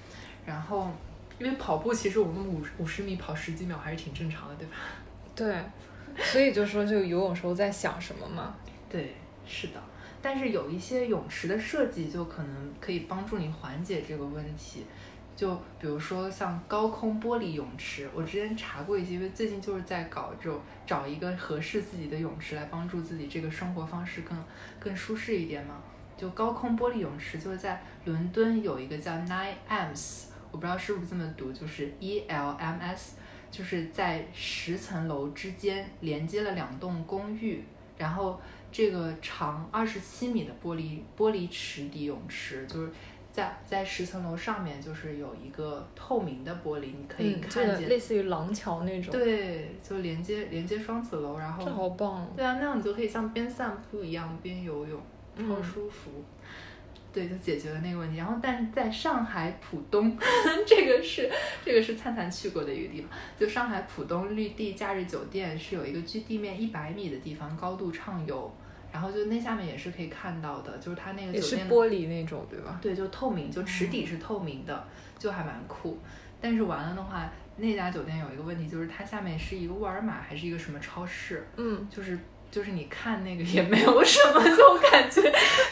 [0.49, 0.91] 然后
[1.39, 4.75] 因为跑步其实我们五五十米跑十几秒还是挺正常的，对吧？
[5.37, 8.55] 对，所以就说这个游泳时候在想什么嘛？
[8.89, 9.15] 对，
[9.47, 9.75] 是的。
[10.23, 14.85] 但是有一些泳池的设计就可能可以帮助你缓解这个问题，
[15.37, 24.37] 就比如说像高空玻璃泳池，我之前查过一些，因为最近就是在搞这种找一个合适自己的泳池来帮助自己这个生活方式更
[24.81, 25.77] 更舒适一点嘛。
[26.17, 33.17] 就高空玻璃泳池就是在伦敦有一个叫 Nine Elms，我不知道是不是这么读，就是 E L M S，
[33.51, 37.63] 就是在十层楼之间连接了两栋公寓，
[37.97, 42.93] 然后这个长二十七米的玻璃玻璃池底泳池，就是
[43.31, 52.27] 在在十层楼上面，就是有一个透明的玻璃，你可以看见，类似于廊桥那种。，对，就连接连接双子楼，然后这好棒。
[52.35, 54.99] 对啊，那样你就可以像边散步一样边游泳，
[55.37, 56.11] 超嗯舒服。
[57.13, 58.17] 对，就解决了那个问题。
[58.19, 60.17] 然后，但是在上海浦东，
[60.67, 61.31] 这个是
[61.65, 63.11] 这个是灿灿去过的一个地方。
[63.39, 68.53] 就上海浦东绿地假日酒店是有一个距地面一百米的地方高度畅游，
[68.93, 72.79] 然后就那下面也是可以看到的，就是它那个酒店的玻璃那种，对吧？
[72.81, 74.87] 对，就透明，就池底是透明的，
[75.19, 75.99] 就还蛮酷。
[76.41, 82.17] 但是完了的话，那家酒店有一个问题，就是它下面是一个沃尔玛还是一个什么超市，嗯，就是
[82.51, 85.21] 就是你看那个也没有什么，就感觉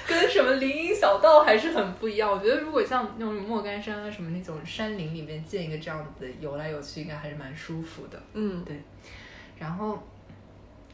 [0.07, 2.31] 跟什么林荫小道还是很不一样。
[2.31, 8.23] 我觉得如果像那种莫干山啊什么那种山林里面建一个这样子的游来游去，应该还是蛮舒服的。
[8.35, 8.83] 嗯，对
[9.59, 10.03] 然后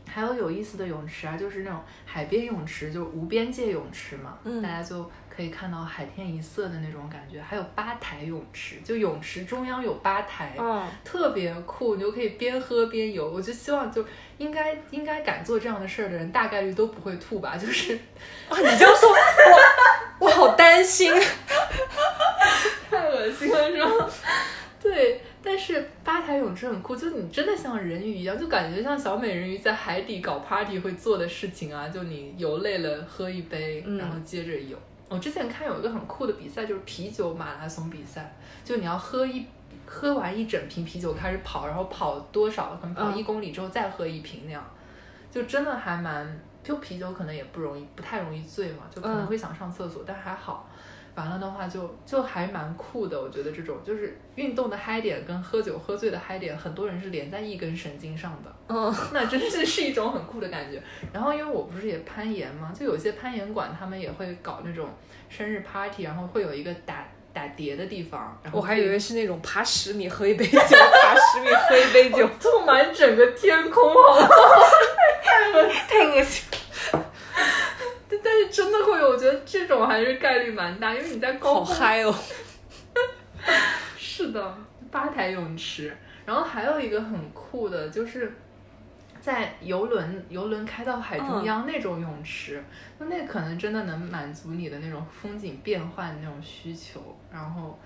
[0.07, 7.41] 还有有意思的泳池啊，就是那种海边泳池，就是无边界泳池嘛，嗯大家就可以看到海天一色的那种感觉。
[7.41, 13.31] 还有吧台泳池，就泳池中央有吧台，哦，特别酷，你就可以边喝边游。
[13.31, 14.05] 我就希望就
[14.37, 17.95] 应该应该敢做这样的事儿的人，大概率都不会吐吧，就是
[18.51, 19.09] 啊，你这样说，
[20.21, 21.11] 我我好担心。
[22.91, 24.11] 太恶心了，是吗？
[24.83, 34.77] 对，但是吧台泳池很酷，就你真的像人鱼一样，就感觉像小美人鱼在海底搞 party 会做的事情啊，就你游累了喝一杯，嗯然后接着游。
[35.13, 39.47] 我之前看有一个很酷的比赛，就是啤酒马拉松比赛，就你要喝一
[39.87, 44.65] 喝完一整瓶啤酒开始跑，然后跑多少，可能跑嗯一公里之后再喝一瓶那样，
[45.31, 50.67] 就真的还蛮，就啤酒可能也不容易，不太容易醉嘛，就可能嗯会想上厕所，但还好。
[51.15, 60.83] 完了的话就就还蛮酷的，我觉得这种就是运动的嗨点跟喝酒喝醉的嗨点，很多人是连在一根神经上的，嗯，那真是是一种很酷的感觉。
[61.13, 64.89] 然后因为我不是也攀岩嘛，就有些攀岩馆他们也会搞那种
[65.29, 74.29] 生日 party，然后会有一个打打碟的地方，然后我还以以为是那种爬十米喝一杯酒，爬十米喝一杯酒， 布满整个天空，好吗？
[75.89, 76.45] 太恶心。
[76.49, 76.62] 但但是
[78.53, 82.15] 真的会有，我觉得这种还是概率蛮大，因为你在高好嗨哦！
[83.97, 84.59] 是的，
[84.91, 85.97] 吧台泳池。
[86.27, 88.33] 然后还有一个很酷的，就是
[89.21, 92.63] 在游轮游轮开到海中央那种泳池，
[92.99, 97.01] 那那可能真的能满足你的那种风景变换那种需求。
[97.33, 97.77] 然后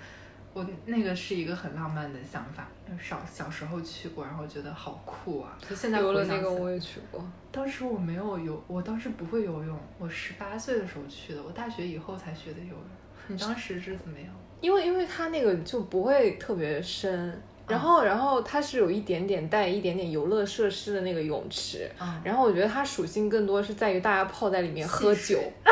[0.57, 2.67] 我那个是一个很浪漫的想法，
[2.99, 5.55] 小小时候去过，然后觉得好酷啊！
[5.69, 12.79] 就现在游轮回想起来那个我也去过，当时我没有游，我当时不会游泳，我十八岁的时候去的，我大学以后才学的游泳。
[13.27, 14.29] 你当时是怎么样？
[14.63, 17.39] 因为因为它那个就不会特别深，
[17.69, 25.41] 然后然后它是有一点点带一点点游乐设施的那个泳池，嗯然后我觉得它属性更多是在于大家泡在里面喝戏酒，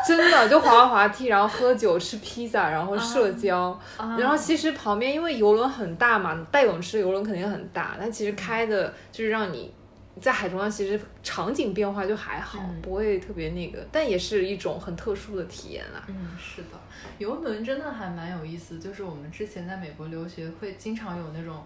[0.06, 9.72] 真的就滑滑梯，然后喝酒吃披萨，然后社交，啊然后其实旁边因为游轮很大嘛，带泳池的游轮肯定很大，但其实开的就是让你。
[10.20, 16.02] 在海中央，其实场景变化就还好，嗯不会特别那个，但也是一种很特殊的体验啦。
[16.08, 16.78] 嗯，是的，
[17.16, 18.78] 游轮真的还蛮有意思。
[18.78, 21.62] 就是我们之前在美国留学，会经常有那种，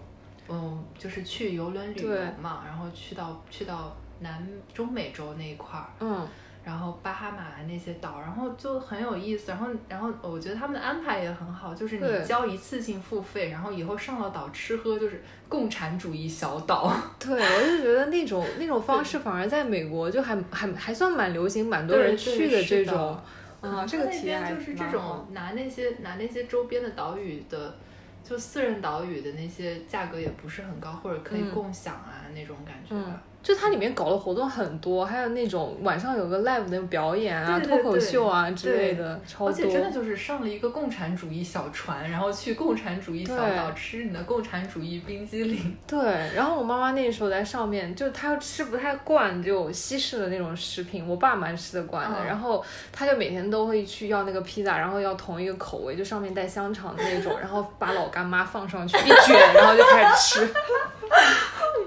[0.49, 2.09] 嗯，就是去游轮旅游
[2.41, 6.29] 嘛，然后去到去到南中美洲那一块儿，嗯，
[6.65, 9.51] 然后巴哈马那些岛，然后就很有意思。
[9.51, 16.91] 然后，然后我觉得他们的安排也很好，就是你交一次性付费，然后以后上了岛吃喝就是共产主义小岛。
[17.21, 23.19] 对，我就觉得那种那种方式反而在美国就还还还算蛮流行，蛮多人去的这种。
[23.61, 27.75] 啊，这个那体验就是这种拿那些拿那些周边的岛屿的，
[28.23, 39.91] 就私人岛屿的那些价格也不是很高，或者可以嗯共享啊、那种感觉嗯吧。，就它里面搞的活动很多，还有那种晚上有个 live 的表演啊、对对脱口秀啊之类的，超多而且真的。
[39.93, 45.77] 就是上了一个共产主义小船，然后去共产主义小岛吃你的共产主义冰激凌。
[45.87, 46.01] 对，
[46.35, 60.55] 然后我妈妈那时候在上面，就她吃不太惯就西式的那种食品，我爸蛮吃得惯的，嗯然后她就每天都会去要那个披萨，然后要同一个口味，就上面带香肠的那种，然后把老干妈放上去一卷，然后就开始吃。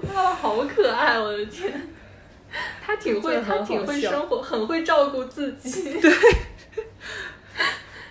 [0.14, 1.88] 妈妈好可爱，我的天！
[2.84, 6.00] 他挺会，真的很她挺会生活，很会照顾自己。
[6.00, 6.10] 对，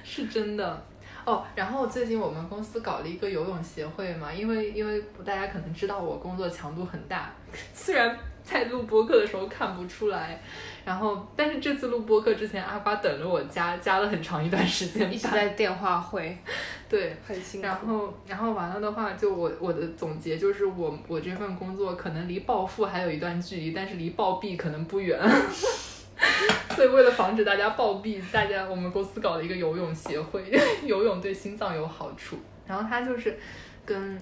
[0.04, 0.86] 是真的。
[1.26, 7.34] 哦，然后最近我们公司搞了一个游泳协会嘛，因为因为大家可能知道我工作强度很大，
[7.74, 10.42] 虽然在录播客的时候看不出来，
[10.88, 16.38] 然后但是这次录播客之前，阿瓜等了我加加了很长一段时间 一直在电话会，
[16.88, 17.68] 对，很辛苦。
[17.68, 25.20] 然后，然后完了的话，就我我的总结就是我我这份工作可能离暴富还有一段距离，但是离暴毙可能不远。
[26.74, 30.42] 所以为了防止大家暴毙，大家我们公司搞了一个游泳协会，
[30.86, 32.38] 游泳对心脏有好处。
[32.66, 33.38] 然后他就是
[33.86, 34.18] 跟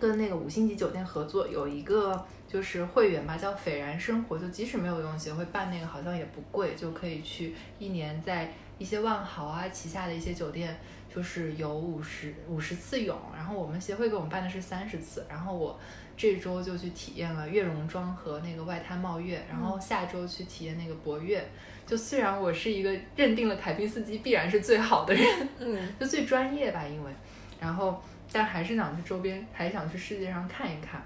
[0.00, 10.74] 跟那个五星级酒店合作，有一个就是会员吧，叫斐然生活，就即使没有游泳协会办那个，好像也不贵，就可以去一年在一些万豪啊旗下的一些酒店，
[11.14, 15.78] 就是有五十五十次泳，然后我们协会给我们办的是三十次，然后我
[16.16, 21.46] 这周就去体验了月榕庄和那个外滩茂月，然后下周去体验那个博悦。
[21.86, 27.10] 就虽然我是一个认定了凯宾斯基必然是最好的人，嗯， 就最专业吧，因为，
[27.60, 31.02] 然后但还是想去周边，还想去世界上看一看。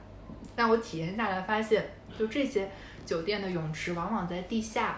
[0.54, 1.84] 但我体验下来发现，
[2.18, 2.68] 就这些
[3.04, 4.96] 酒店的泳池往往在地下，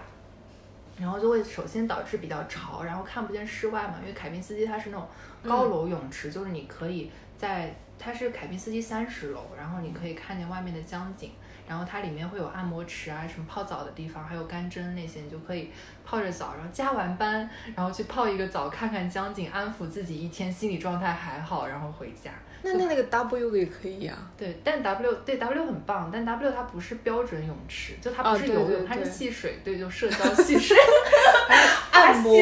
[0.99, 3.95] 然后就会首先导致比较潮，然后看不见室外嘛。
[4.01, 5.07] 因为凯宾斯基它是那种
[5.43, 11.31] 高楼泳池，就是你可以在它是凯宾斯基三十楼，然后你可以看见外面的江景。
[11.67, 15.71] 然后它里面会有按摩池啊，什么泡澡的地方，还有干蒸那些，你就可以
[16.05, 22.31] 泡着澡，然后加完班，然后去泡一个澡，看看江景，安抚自己一天心理状态还好，然后回家。
[22.65, 24.17] 那那那个 W 的也可以啊。
[24.37, 30.77] 对，但 W 对 W 很棒，但 W 它不是标准泳池，就它不是游泳，它是对对戏水，对，就社交戏水。
[31.93, 32.35] 按摩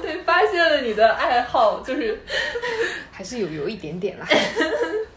[0.00, 2.18] 对，发现了你的爱好，就是
[3.10, 4.26] 还是有有一点点啦。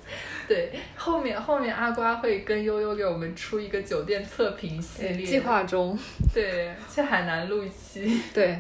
[0.49, 0.71] 对。
[0.95, 5.97] 后面后面阿瓜会跟悠悠给我们出一个酒店测评系列，计划中，
[6.33, 8.21] 对，去海南录一期。
[8.33, 8.57] 对，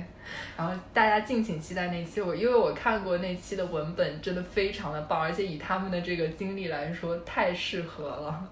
[0.57, 8.49] 然后大家敬请期待那期，我因为我看过那期的文本，真的非常的棒，而且以他们的这个经历来说，太适合了。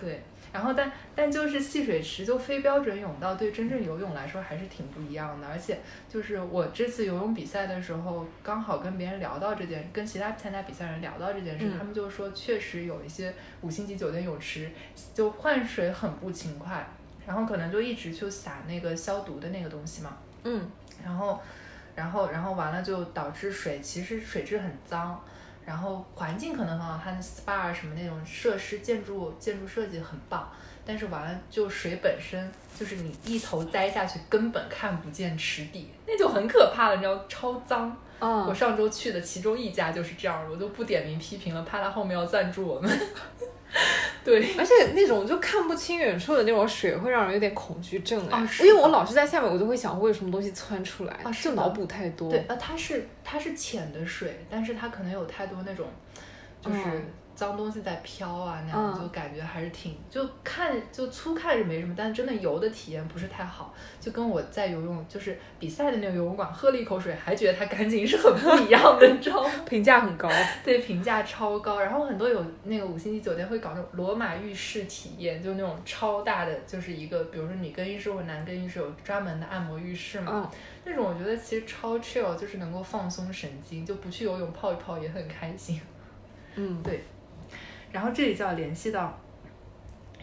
[0.00, 0.22] 对，
[0.52, 5.46] 然后但但就是戏水池就非标准泳道，对真正游泳来说还是挺不一样的。
[5.46, 5.78] 而且
[6.08, 14.70] 就是我这次游泳比赛的时候，刚好跟别人聊到这件，跟其他参加比赛人聊到这件事，嗯他们就说确实有一些五星级酒店泳池
[15.14, 16.86] 就换水很不勤快，
[17.26, 20.16] 然后可能就一直就撒那个消毒的那个东西嘛。
[20.44, 20.70] 嗯，
[21.04, 21.40] 然后，
[21.94, 25.22] 然后，然后完了就导致水其实水质很脏，
[25.68, 30.50] 然后环境可能很好，它的 SPA 啊什么那种设施建筑建筑设计很棒，
[30.86, 37.94] 但是完了就水本身就是你一头栽下去根本看不见池底，那就很可怕了，你知道超脏。
[38.20, 42.90] 嗯我，上周去的其中一家就是这样，我就不点名批评了，怕他后面要赞助我们。
[44.24, 48.42] 对，而且那种就看不清远处的那种水，会让人有点恐惧症哎。
[48.42, 52.30] 哦是的因为我老是在下面，我就会想会有什么东西窜出来，啊就脑补太多。
[52.30, 55.86] 对，呃，它是它是浅的水，但是它可能有太多那种，
[56.60, 57.02] 就是嗯
[57.38, 69.50] 脏东西在飘啊，那样嗯就感觉还是挺，就看就粗看是没什么，但真的游的体验不是太好，就跟我在游泳就是比赛的那个游泳馆喝了一口水，还觉得它干净是很不一样的， 你知道吗？
[69.68, 70.28] 评价很高。
[70.64, 71.78] 对，评价超高。
[71.78, 80.32] 然后很多有那个五星级酒店会搞那种罗马浴室体验，就那种超大的，就是一个，比如说女更衣室或男更衣室有专门的按摩浴室嘛。
[80.34, 80.50] 嗯，
[80.84, 85.80] 那种我觉得其实超 chill，就是能够放松神经，就不去游泳泡一泡也很开心。
[86.56, 87.04] 嗯，对，
[87.92, 89.18] 然后这里就要联系到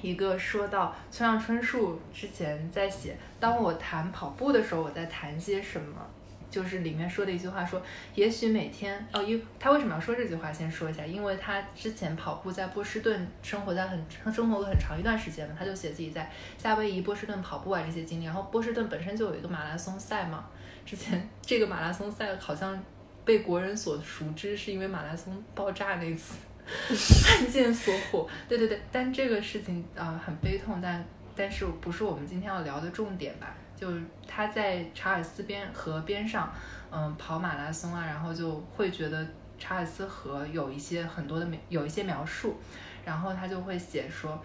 [0.01, 6.05] 一个说到村上春树之前在写，当我谈跑步的时候，我在谈些什么？
[6.47, 7.81] 就是里面说的一句话说，
[8.13, 10.53] 也许每天哦，因他为什么要说这句话？
[10.53, 13.99] 先说一下，因为他之前跑步在波士顿生活在很
[14.31, 18.25] 生活了很长一段时间嘛，他就写自己在夏威夷、波士顿跑步啊这些经历。
[18.25, 20.45] 然后波士顿本身就有一个马拉松赛嘛，
[20.85, 22.81] 之前这个马拉松赛好像
[23.25, 26.35] 被国人所熟知，是因为马拉松爆炸那次
[27.27, 28.27] 案件所火。
[28.47, 31.05] 对对对，但这个事情啊、很悲痛，但
[31.35, 33.55] 但是不是我们今天要聊的重点吧？
[33.75, 33.87] 就
[34.27, 36.53] 他在查尔斯边河边上，
[36.91, 39.27] 嗯，跑马拉松啊，然后就会觉得
[39.59, 42.57] 查尔斯河有一些很多的描有一些描述，
[43.03, 44.41] 然后他就会写说，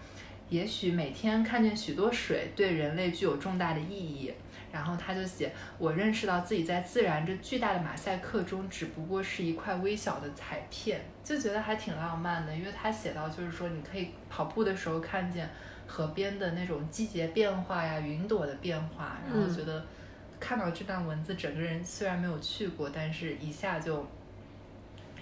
[0.49, 4.33] 也许每天看见许多水对人类具有重大的意义。
[4.71, 12.55] 然后他就写，我认识到自己在自然这巨大的马赛克中，只不过是一块微小的彩片，就觉得还挺浪漫的。
[12.55, 15.49] 因为他写到，就是说你可以跑步的时候看见
[15.85, 19.85] 河边的那种季节变化呀、云朵的变化，然后嗯觉得
[20.39, 24.01] 看到这段文字，整个人虽然没有去过，但是一下就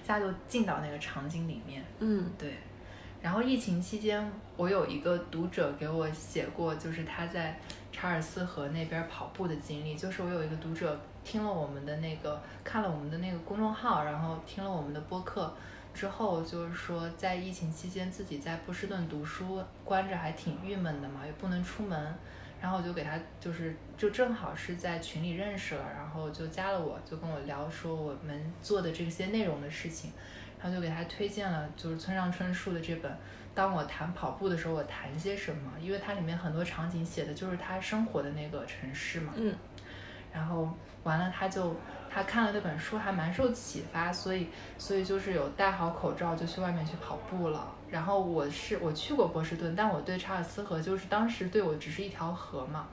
[0.01, 1.83] 一下就进到那个场景里面。
[1.99, 2.53] 嗯对，
[3.21, 7.59] 然后疫情期间，我有一个读者给我写过，就是他在
[7.91, 9.95] 查尔斯河那边跑步的经历。
[9.95, 15.53] 就是我有一个读者听了我们的那个，看了我们的那个公众号，然后听了我们的播客
[15.93, 22.15] 之后，就是说在疫情期间自己在波士顿读书，关着还挺郁闷的嘛，也不能出门。
[22.61, 30.11] 然后我就给他，就是就正好是在群里认识了，然后就加了我，就跟我聊说我们做的这些内容的事情。
[30.61, 33.11] 然后就给他推荐了，就是村上春树的这本
[33.55, 39.33] 《当我谈跑步的时候，我谈些什么》，因为它里面很多场景写的就是他生活的那个城市嘛。
[39.35, 39.55] 嗯
[40.31, 40.69] 然后
[41.03, 41.75] 完了，他就
[42.07, 44.47] 他看了那本书，还蛮受启发，所以
[44.77, 47.67] 所以就是有戴好口罩就去外面去跑步了。
[47.89, 52.87] 然后我是我去过波士顿，但我对查尔斯河就是当时对我只是一条河嘛。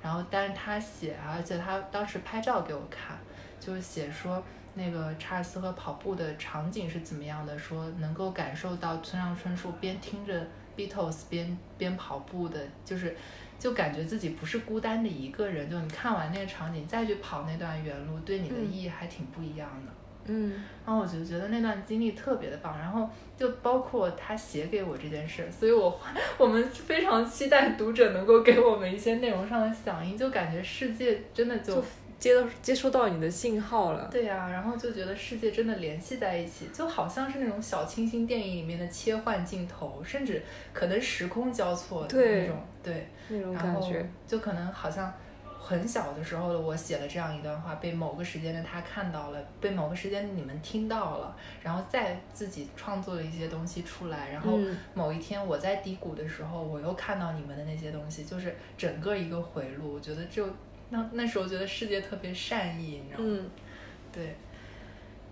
[0.00, 3.18] 然后但是他写，而且他当时拍照给我看，
[3.58, 4.40] 就是写说
[4.76, 10.46] 那个查尔斯和跑步的场景是怎么样的，说能够感受到村上春树边听着
[10.76, 13.16] Beatles 边边跑步的，就是
[13.58, 15.70] 就感觉自己不是孤单的一个人。
[15.70, 19.92] 就你看完那个场景再去跑那段原路，对你的嗯意义还挺不一样的。
[20.28, 25.98] 嗯然后我就觉得那段经历特别的棒，然后就包括他写给我这件事，所以我
[26.36, 31.84] 我们非常期待读者能够给我们一些内容上的响应，就感觉世界真的就就
[32.18, 34.08] 接到接收到你的信号了。
[34.10, 40.42] 对呀、然后就觉得世界真的联系在一起，就好像是那种小清新电影里面的切换镜头，甚至
[40.72, 45.12] 可能时空交错的那种，对，那种感觉，就可能好像
[45.58, 59.94] 很小的时候的我写了这样一段话，被某个时间的他看到了，被某个时间的你们听到了，然后再自己创作了一些东西出来，然后嗯某一天我在低谷的时候，我又看到你们的那些东西，就是整个一个回路。
[59.94, 60.46] 我觉得就
[60.90, 63.24] 那那时候觉得世界特别善意，你知道吗？
[63.28, 63.50] 嗯
[64.12, 64.36] 对。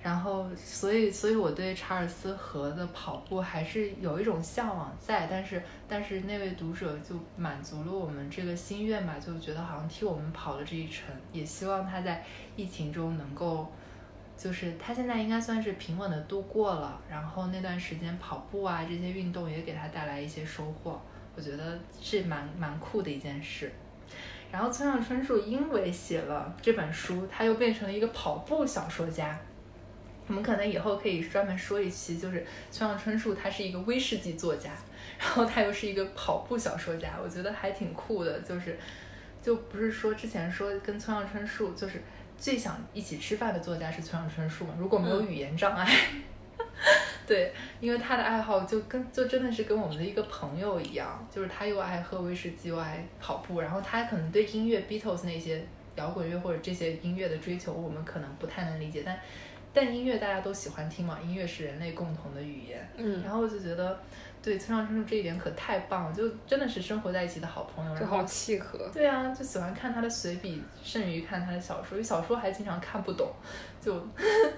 [0.02, 12.22] 然后，所以，所以我对查尔斯河的跑步还是有一种向往在，但是，但是那位读者就满足了我们这个心愿吧，就觉得好像替我们跑了这一程，也希望他在
[12.54, 13.72] 疫情中能够，
[14.36, 21.00] 就是他现在应该算是平稳的度过了，然后那段时间跑步啊这些运动也给他带来一些收获，
[21.34, 23.72] 我觉得是蛮蛮酷的一件事。
[24.54, 29.36] 然后村上春树因为写了这本书，他又变成了一个跑步小说家。
[30.28, 34.70] 我们可能以后可以专门说一期，就是村上春树他是一个威士忌作家，
[35.18, 38.38] 然后他又是一个跑步小说家，我觉得还挺酷的。
[38.42, 38.78] 就是，
[39.42, 42.00] 就不是说之前说跟村上春树就是
[42.38, 44.74] 最想一起吃饭的作家是村上春树嘛？
[44.78, 45.84] 如果没有语言障碍，
[47.26, 55.64] 对，因为他的爱好就跟就真的是跟我们的一个朋友一样，就是他又爱喝威士忌，又爱跑步，然后他可能对音乐 Beatles 那些
[55.96, 59.18] 摇滚乐或者这些音乐的追求，我们可能不太能理解，但
[59.74, 62.88] 但音乐大家都喜欢听嘛，音乐是人类共同的语言。
[62.96, 64.00] 嗯，然后我就觉得，
[64.40, 67.92] 对村上春树这一点可太棒了，就真的是生活在一起的好朋友。
[67.92, 68.88] 然后就好契合。
[68.92, 73.32] 对啊，就喜欢看他的随笔，甚于看他的小说，因为小说还经常看不懂，
[73.80, 73.94] 就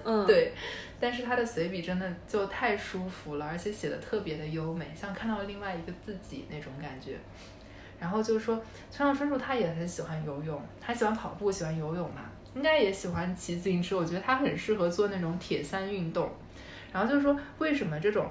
[0.05, 0.53] 嗯，， 对。
[0.99, 7.17] 但是他的随笔真的就太舒服了，而且写的特别的优美，像看到了另外一个自己那种感觉。
[7.99, 8.55] 然后就是说，
[8.91, 12.21] 村上春树他也很喜欢游泳，他喜欢跑步，喜欢游泳嘛，
[12.57, 13.95] 应该也喜欢骑自行车。
[13.95, 16.27] 我觉得他很适合做那种铁三运动。
[16.91, 18.27] 然后就是说，为什么这种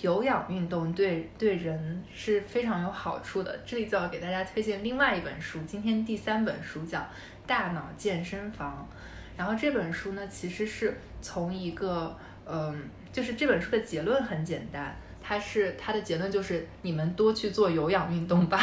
[0.00, 3.60] 有氧运动对对人是非常有好处的？
[3.66, 6.98] 这里就要给大家推荐另外一本书，今天第三本书叫
[7.46, 8.88] 《大脑健身房》。
[9.36, 12.16] 然后这本书呢，其实是从一个，
[12.46, 18.58] 嗯，就是这本书的结论很简单，它是它的结论就是你们多去做有氧运动吧，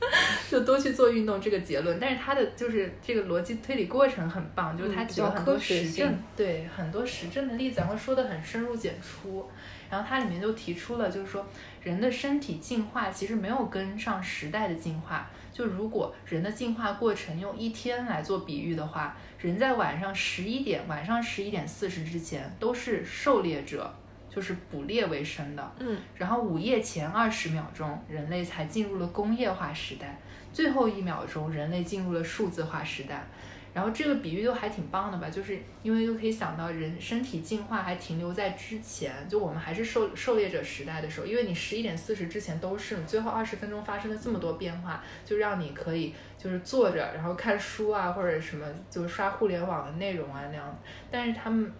[0.50, 1.98] 就多去做运动这个结论。
[2.00, 9.48] 但是他的就是这个逻辑推理过程很棒，就是它嗯比举了很多实证性，对很多实证的例子，然后说的很深入简出。
[9.90, 11.44] 然后它里面就提出了，就是说
[11.82, 15.28] 人的身体进化其实没有跟上时代的进化。
[15.52, 23.92] 就如果人的进化过程用一天来做比喻的话，人在晚上十一点，晚上十一点四十之前都是狩猎者，
[24.30, 25.72] 就是捕猎为生的。
[25.80, 30.18] 嗯，然后午夜前二十秒钟，人类才进入了工业化时代，
[30.52, 33.26] 最后一秒钟，人类进入了数字化时代。
[33.72, 50.76] 然后这个比喻都还挺棒的吧，就是因为就可以想到人身体进化还停留在之前，就我们还是狩狩猎者时代的时候，因为你十一点四十之前都是，最后二十分钟发生了这么多变化，就让你可以就是坐着，然后看书啊或者什么，就是刷互联网的内容啊那样。
[51.08, 51.72] 但是他们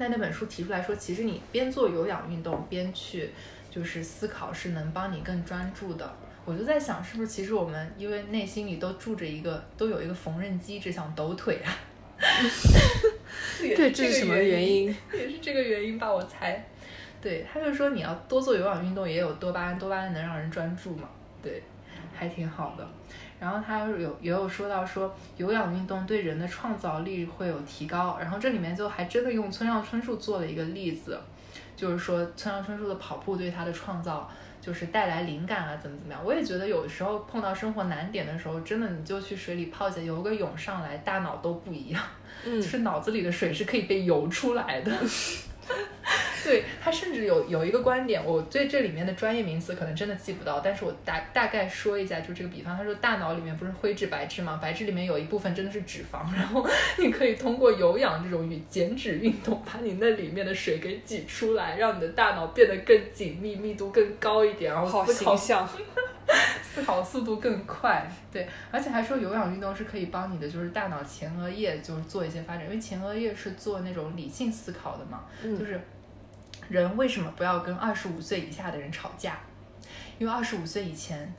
[0.00, 3.28] 在那本书提出来说，其实你边做有氧运动边去
[3.70, 6.10] 就是思考，是能帮你更专注的。
[6.46, 11.68] 我就在想，是不是其实我们因为内心里都住着一个，都有一个缝纫机，只想抖腿啊？
[13.60, 14.66] 对，这是什么原原？
[14.72, 14.96] 因？
[15.12, 16.66] 也是这个原因吧，我猜。
[17.20, 21.10] 对，他就说你要多做有氧运动，也有多巴胺，多巴胺能让人专注嘛。
[21.42, 21.62] 对，
[22.14, 22.88] 还挺好的。
[23.40, 31.18] 然后他有也有说到说有氧运动对人的创造力会有提高，然后这里面就还真的用村上春树做了一个例子，
[31.74, 34.30] 就是说村上春树的跑步对他的创造
[34.60, 36.22] 就是带来灵感啊，怎么怎么样。
[36.22, 42.02] 我也觉得有时候碰到生活难点的时候，真的你就去水里泡下，游个泳上来，大脑都不一样。
[42.44, 44.92] 嗯是脑子里的水是可以被游出来的。
[46.42, 54.58] 对他甚至有有一个观点，我对这里面的专业名词可能真的记不到，但是我大大概说一下，就这个比方，他说大脑里面不是灰质白质吗？
[54.60, 56.66] 白质里面有一部分真的是脂肪，然后
[56.98, 65.68] 你可以通过有氧这种与减脂运动，把你那里面的水给挤出来，让你的大脑变得更紧密，密度更高一点，然后好形象。
[66.62, 75.80] 思考速度更快，对，而且还说有氧运动是可以帮你的，就是大脑前额叶就是做一些发展，因为前额叶是做那种理性思考的嘛，嗯就是
[76.68, 79.38] 人为什么不要跟二十五岁以下的人吵架？
[80.18, 81.32] 因为二十五岁以前。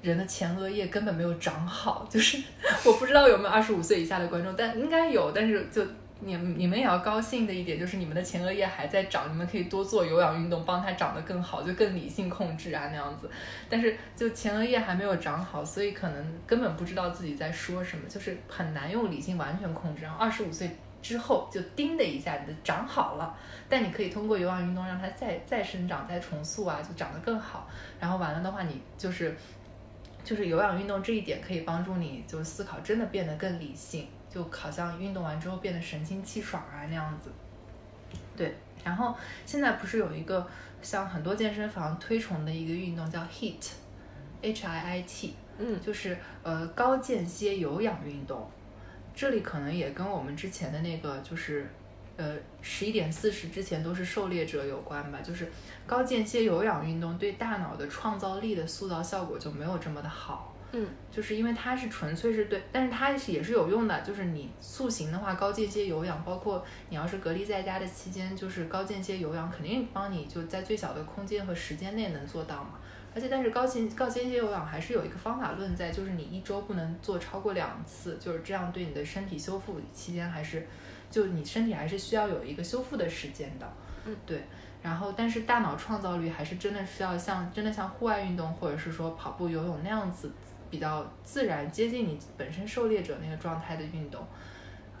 [0.00, 2.40] 人的前额叶根本没有长好，就是
[2.86, 5.32] 我不知道有没有二十五岁以下的观众，但应该有。
[5.34, 5.84] 但是就
[6.20, 13.30] 你你们也要高兴的一点就是你们的前额叶还在长，你们可以多做有氧运动，帮它长得更好，就更理性控制啊那样子。
[13.68, 20.02] 但是就前额叶还没有长好，所以可能根本不知道自己在说什么，就是很难用理性完全控制。
[20.02, 20.68] 然后二十五岁
[21.00, 23.36] 之后就叮的一下，你的长好了，
[23.68, 27.68] 但你可以通过有氧运动让它再再生长、再重塑啊，就长得更好。
[28.00, 29.36] 然后完了的话，你就是
[30.24, 37.30] 就是有氧运动这一点可以帮助你，就思考真的变得更理性，就好像运动完之后变得神清气爽啊那样子。
[38.36, 38.54] 对，
[38.84, 39.14] 然后
[39.44, 40.46] 现在不是有一个
[40.80, 48.48] 像很多健身房推崇的一个运动叫 HIIT，H I I T，嗯就是呃高间歇有氧运动。
[49.14, 51.68] 这里可能也跟我们之前的那个就是
[52.16, 55.50] 呃十一点四十之前都是狩猎者有关吧，就是
[55.86, 60.54] 高间歇有氧运动对大脑的创造力的塑造效果就没有这么的好。
[60.72, 64.00] 嗯，就是因为它是纯粹是对，但是它是也是有用的。
[64.02, 72.72] 就是你塑形的话，高间歇有氧，包括你要是隔离在家的期间，就是高间歇有氧，肯定帮你就在最小的空间和时间内能做到嘛。
[73.14, 80.66] 而且，但是高间高间歇有氧还是有一个方法论在，就是你一周不能做超过两次，就是这样对你的身体修复期间还是，
[81.10, 83.66] 就你身体还是需要有一个修复的时间的。
[84.04, 84.42] 嗯，对。
[84.80, 90.30] 然后，但是大脑创造力还是真的需要像真的像户外运动或者是说跑步、游泳那样子
[90.70, 94.26] 比较自然、接近你本身狩猎者那个状态的运动，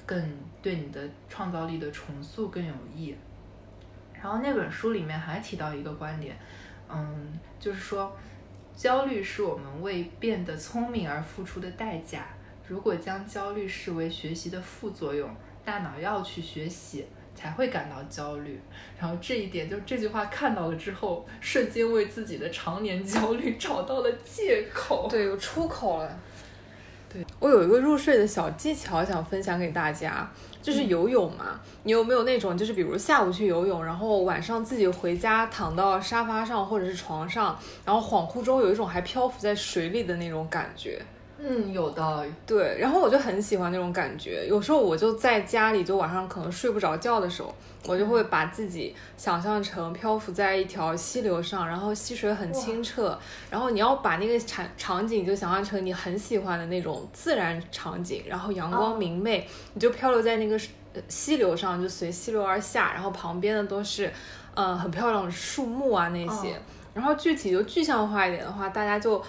[0.06, 3.14] 更对你的创造力的重塑更有益。
[4.14, 6.36] 然后那本书里面还提到一个观点，
[6.88, 8.16] 嗯，就是说，
[8.74, 12.26] 焦虑是我们为变得聪明而付出的代价。
[12.66, 15.30] 如果将焦虑视为学习的副作用，
[15.64, 17.06] 大脑要去学习。
[17.38, 18.60] 才会感到焦虑，
[18.98, 26.18] 然后这一点就这句话看到了之后，瞬间为自己的常年焦虑找到了借口，对，有出口了。
[27.10, 30.28] 对我有一个入睡的小技巧想分享给大家，
[30.60, 31.60] 就是游泳嘛。
[31.84, 41.00] 你有没有那种，就是比如下午去游泳，然后晚上自己回家躺到沙发上或者是床上，然后恍惚中有一种还漂浮在水里的那种感觉？
[41.40, 44.44] 嗯，有的，对，然后我就很喜欢那种感觉。
[44.48, 47.54] 有时候我就在家里，就晚上可能睡不着觉的时候，
[47.86, 53.16] 我就会把自己想象成漂浮在一条溪流上，然后溪水很清澈。
[53.48, 60.60] 然后你要把那个场场景就想象成你很喜欢的那种自然场景，然后阳光明媚，你就漂流在那个
[61.06, 64.12] 溪流上，就随溪流而下，然后旁边的都是，
[64.54, 66.60] 嗯，很漂亮的树木啊那些。
[66.94, 69.22] 然后具体就具象化一点的话，大家就。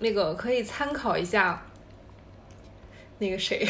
[0.00, 1.62] 那个可以参考一下，
[3.18, 3.66] 那个谁，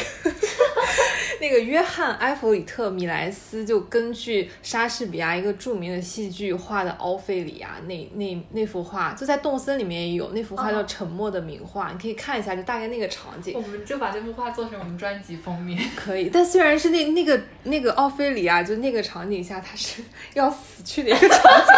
[1.39, 13.53] 那个约翰·埃弗里特·米莱斯就根据莎士比亚一个著名的戏剧画的《奥菲里亚》那那那幅画，就在动森里面也有那幅画叫《沉默的名画》，你可以看一下，就大概那个场景。
[13.53, 15.79] 我们就把这幅画做成我们专辑封面。
[15.95, 20.01] 可以，但虽然是那那个那个奥菲里亚，就那个场景下，他是
[20.33, 21.73] 要死去的一个场景。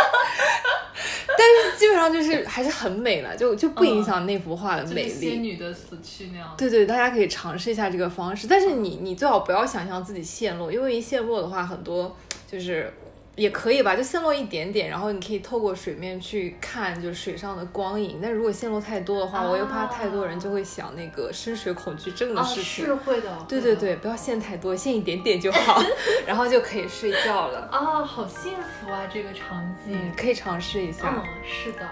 [1.37, 5.09] 但是基本上就是还是很美了，就就不影响那幅画的美丽。
[5.09, 6.53] 仙女的死去那样。
[6.57, 12.15] 对对，大家可以尝试一下这个方式，但是你你最好不要想象自己陷落，因为一陷落的话，很多
[12.49, 12.91] 就是。
[13.37, 18.19] 也可以吧，就陷落一点点，然后你可以透过水面去看，就是水上的光影。
[18.21, 22.85] 但如果陷落太多的话，我又怕太多人就会想那个深水恐惧症的事情。
[22.85, 23.37] 是会的。
[23.47, 25.79] 对对对，不要陷太多，陷一点点就好，
[26.27, 27.69] 然后就可以睡觉了。
[27.71, 31.13] 啊，好幸福啊，这个场景，可以尝试一下。
[31.15, 31.87] 嗯，是的。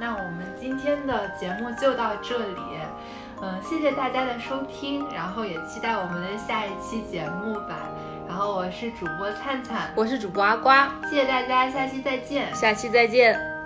[0.00, 2.60] 那我们今天的节目就到这里，
[3.40, 7.88] 嗯，谢谢大家的收听，然后也期待我们的下一期节目吧。
[8.28, 13.57] 然后我是主播灿灿，我是主播阿瓜，谢谢大家，下期再见，下期再见。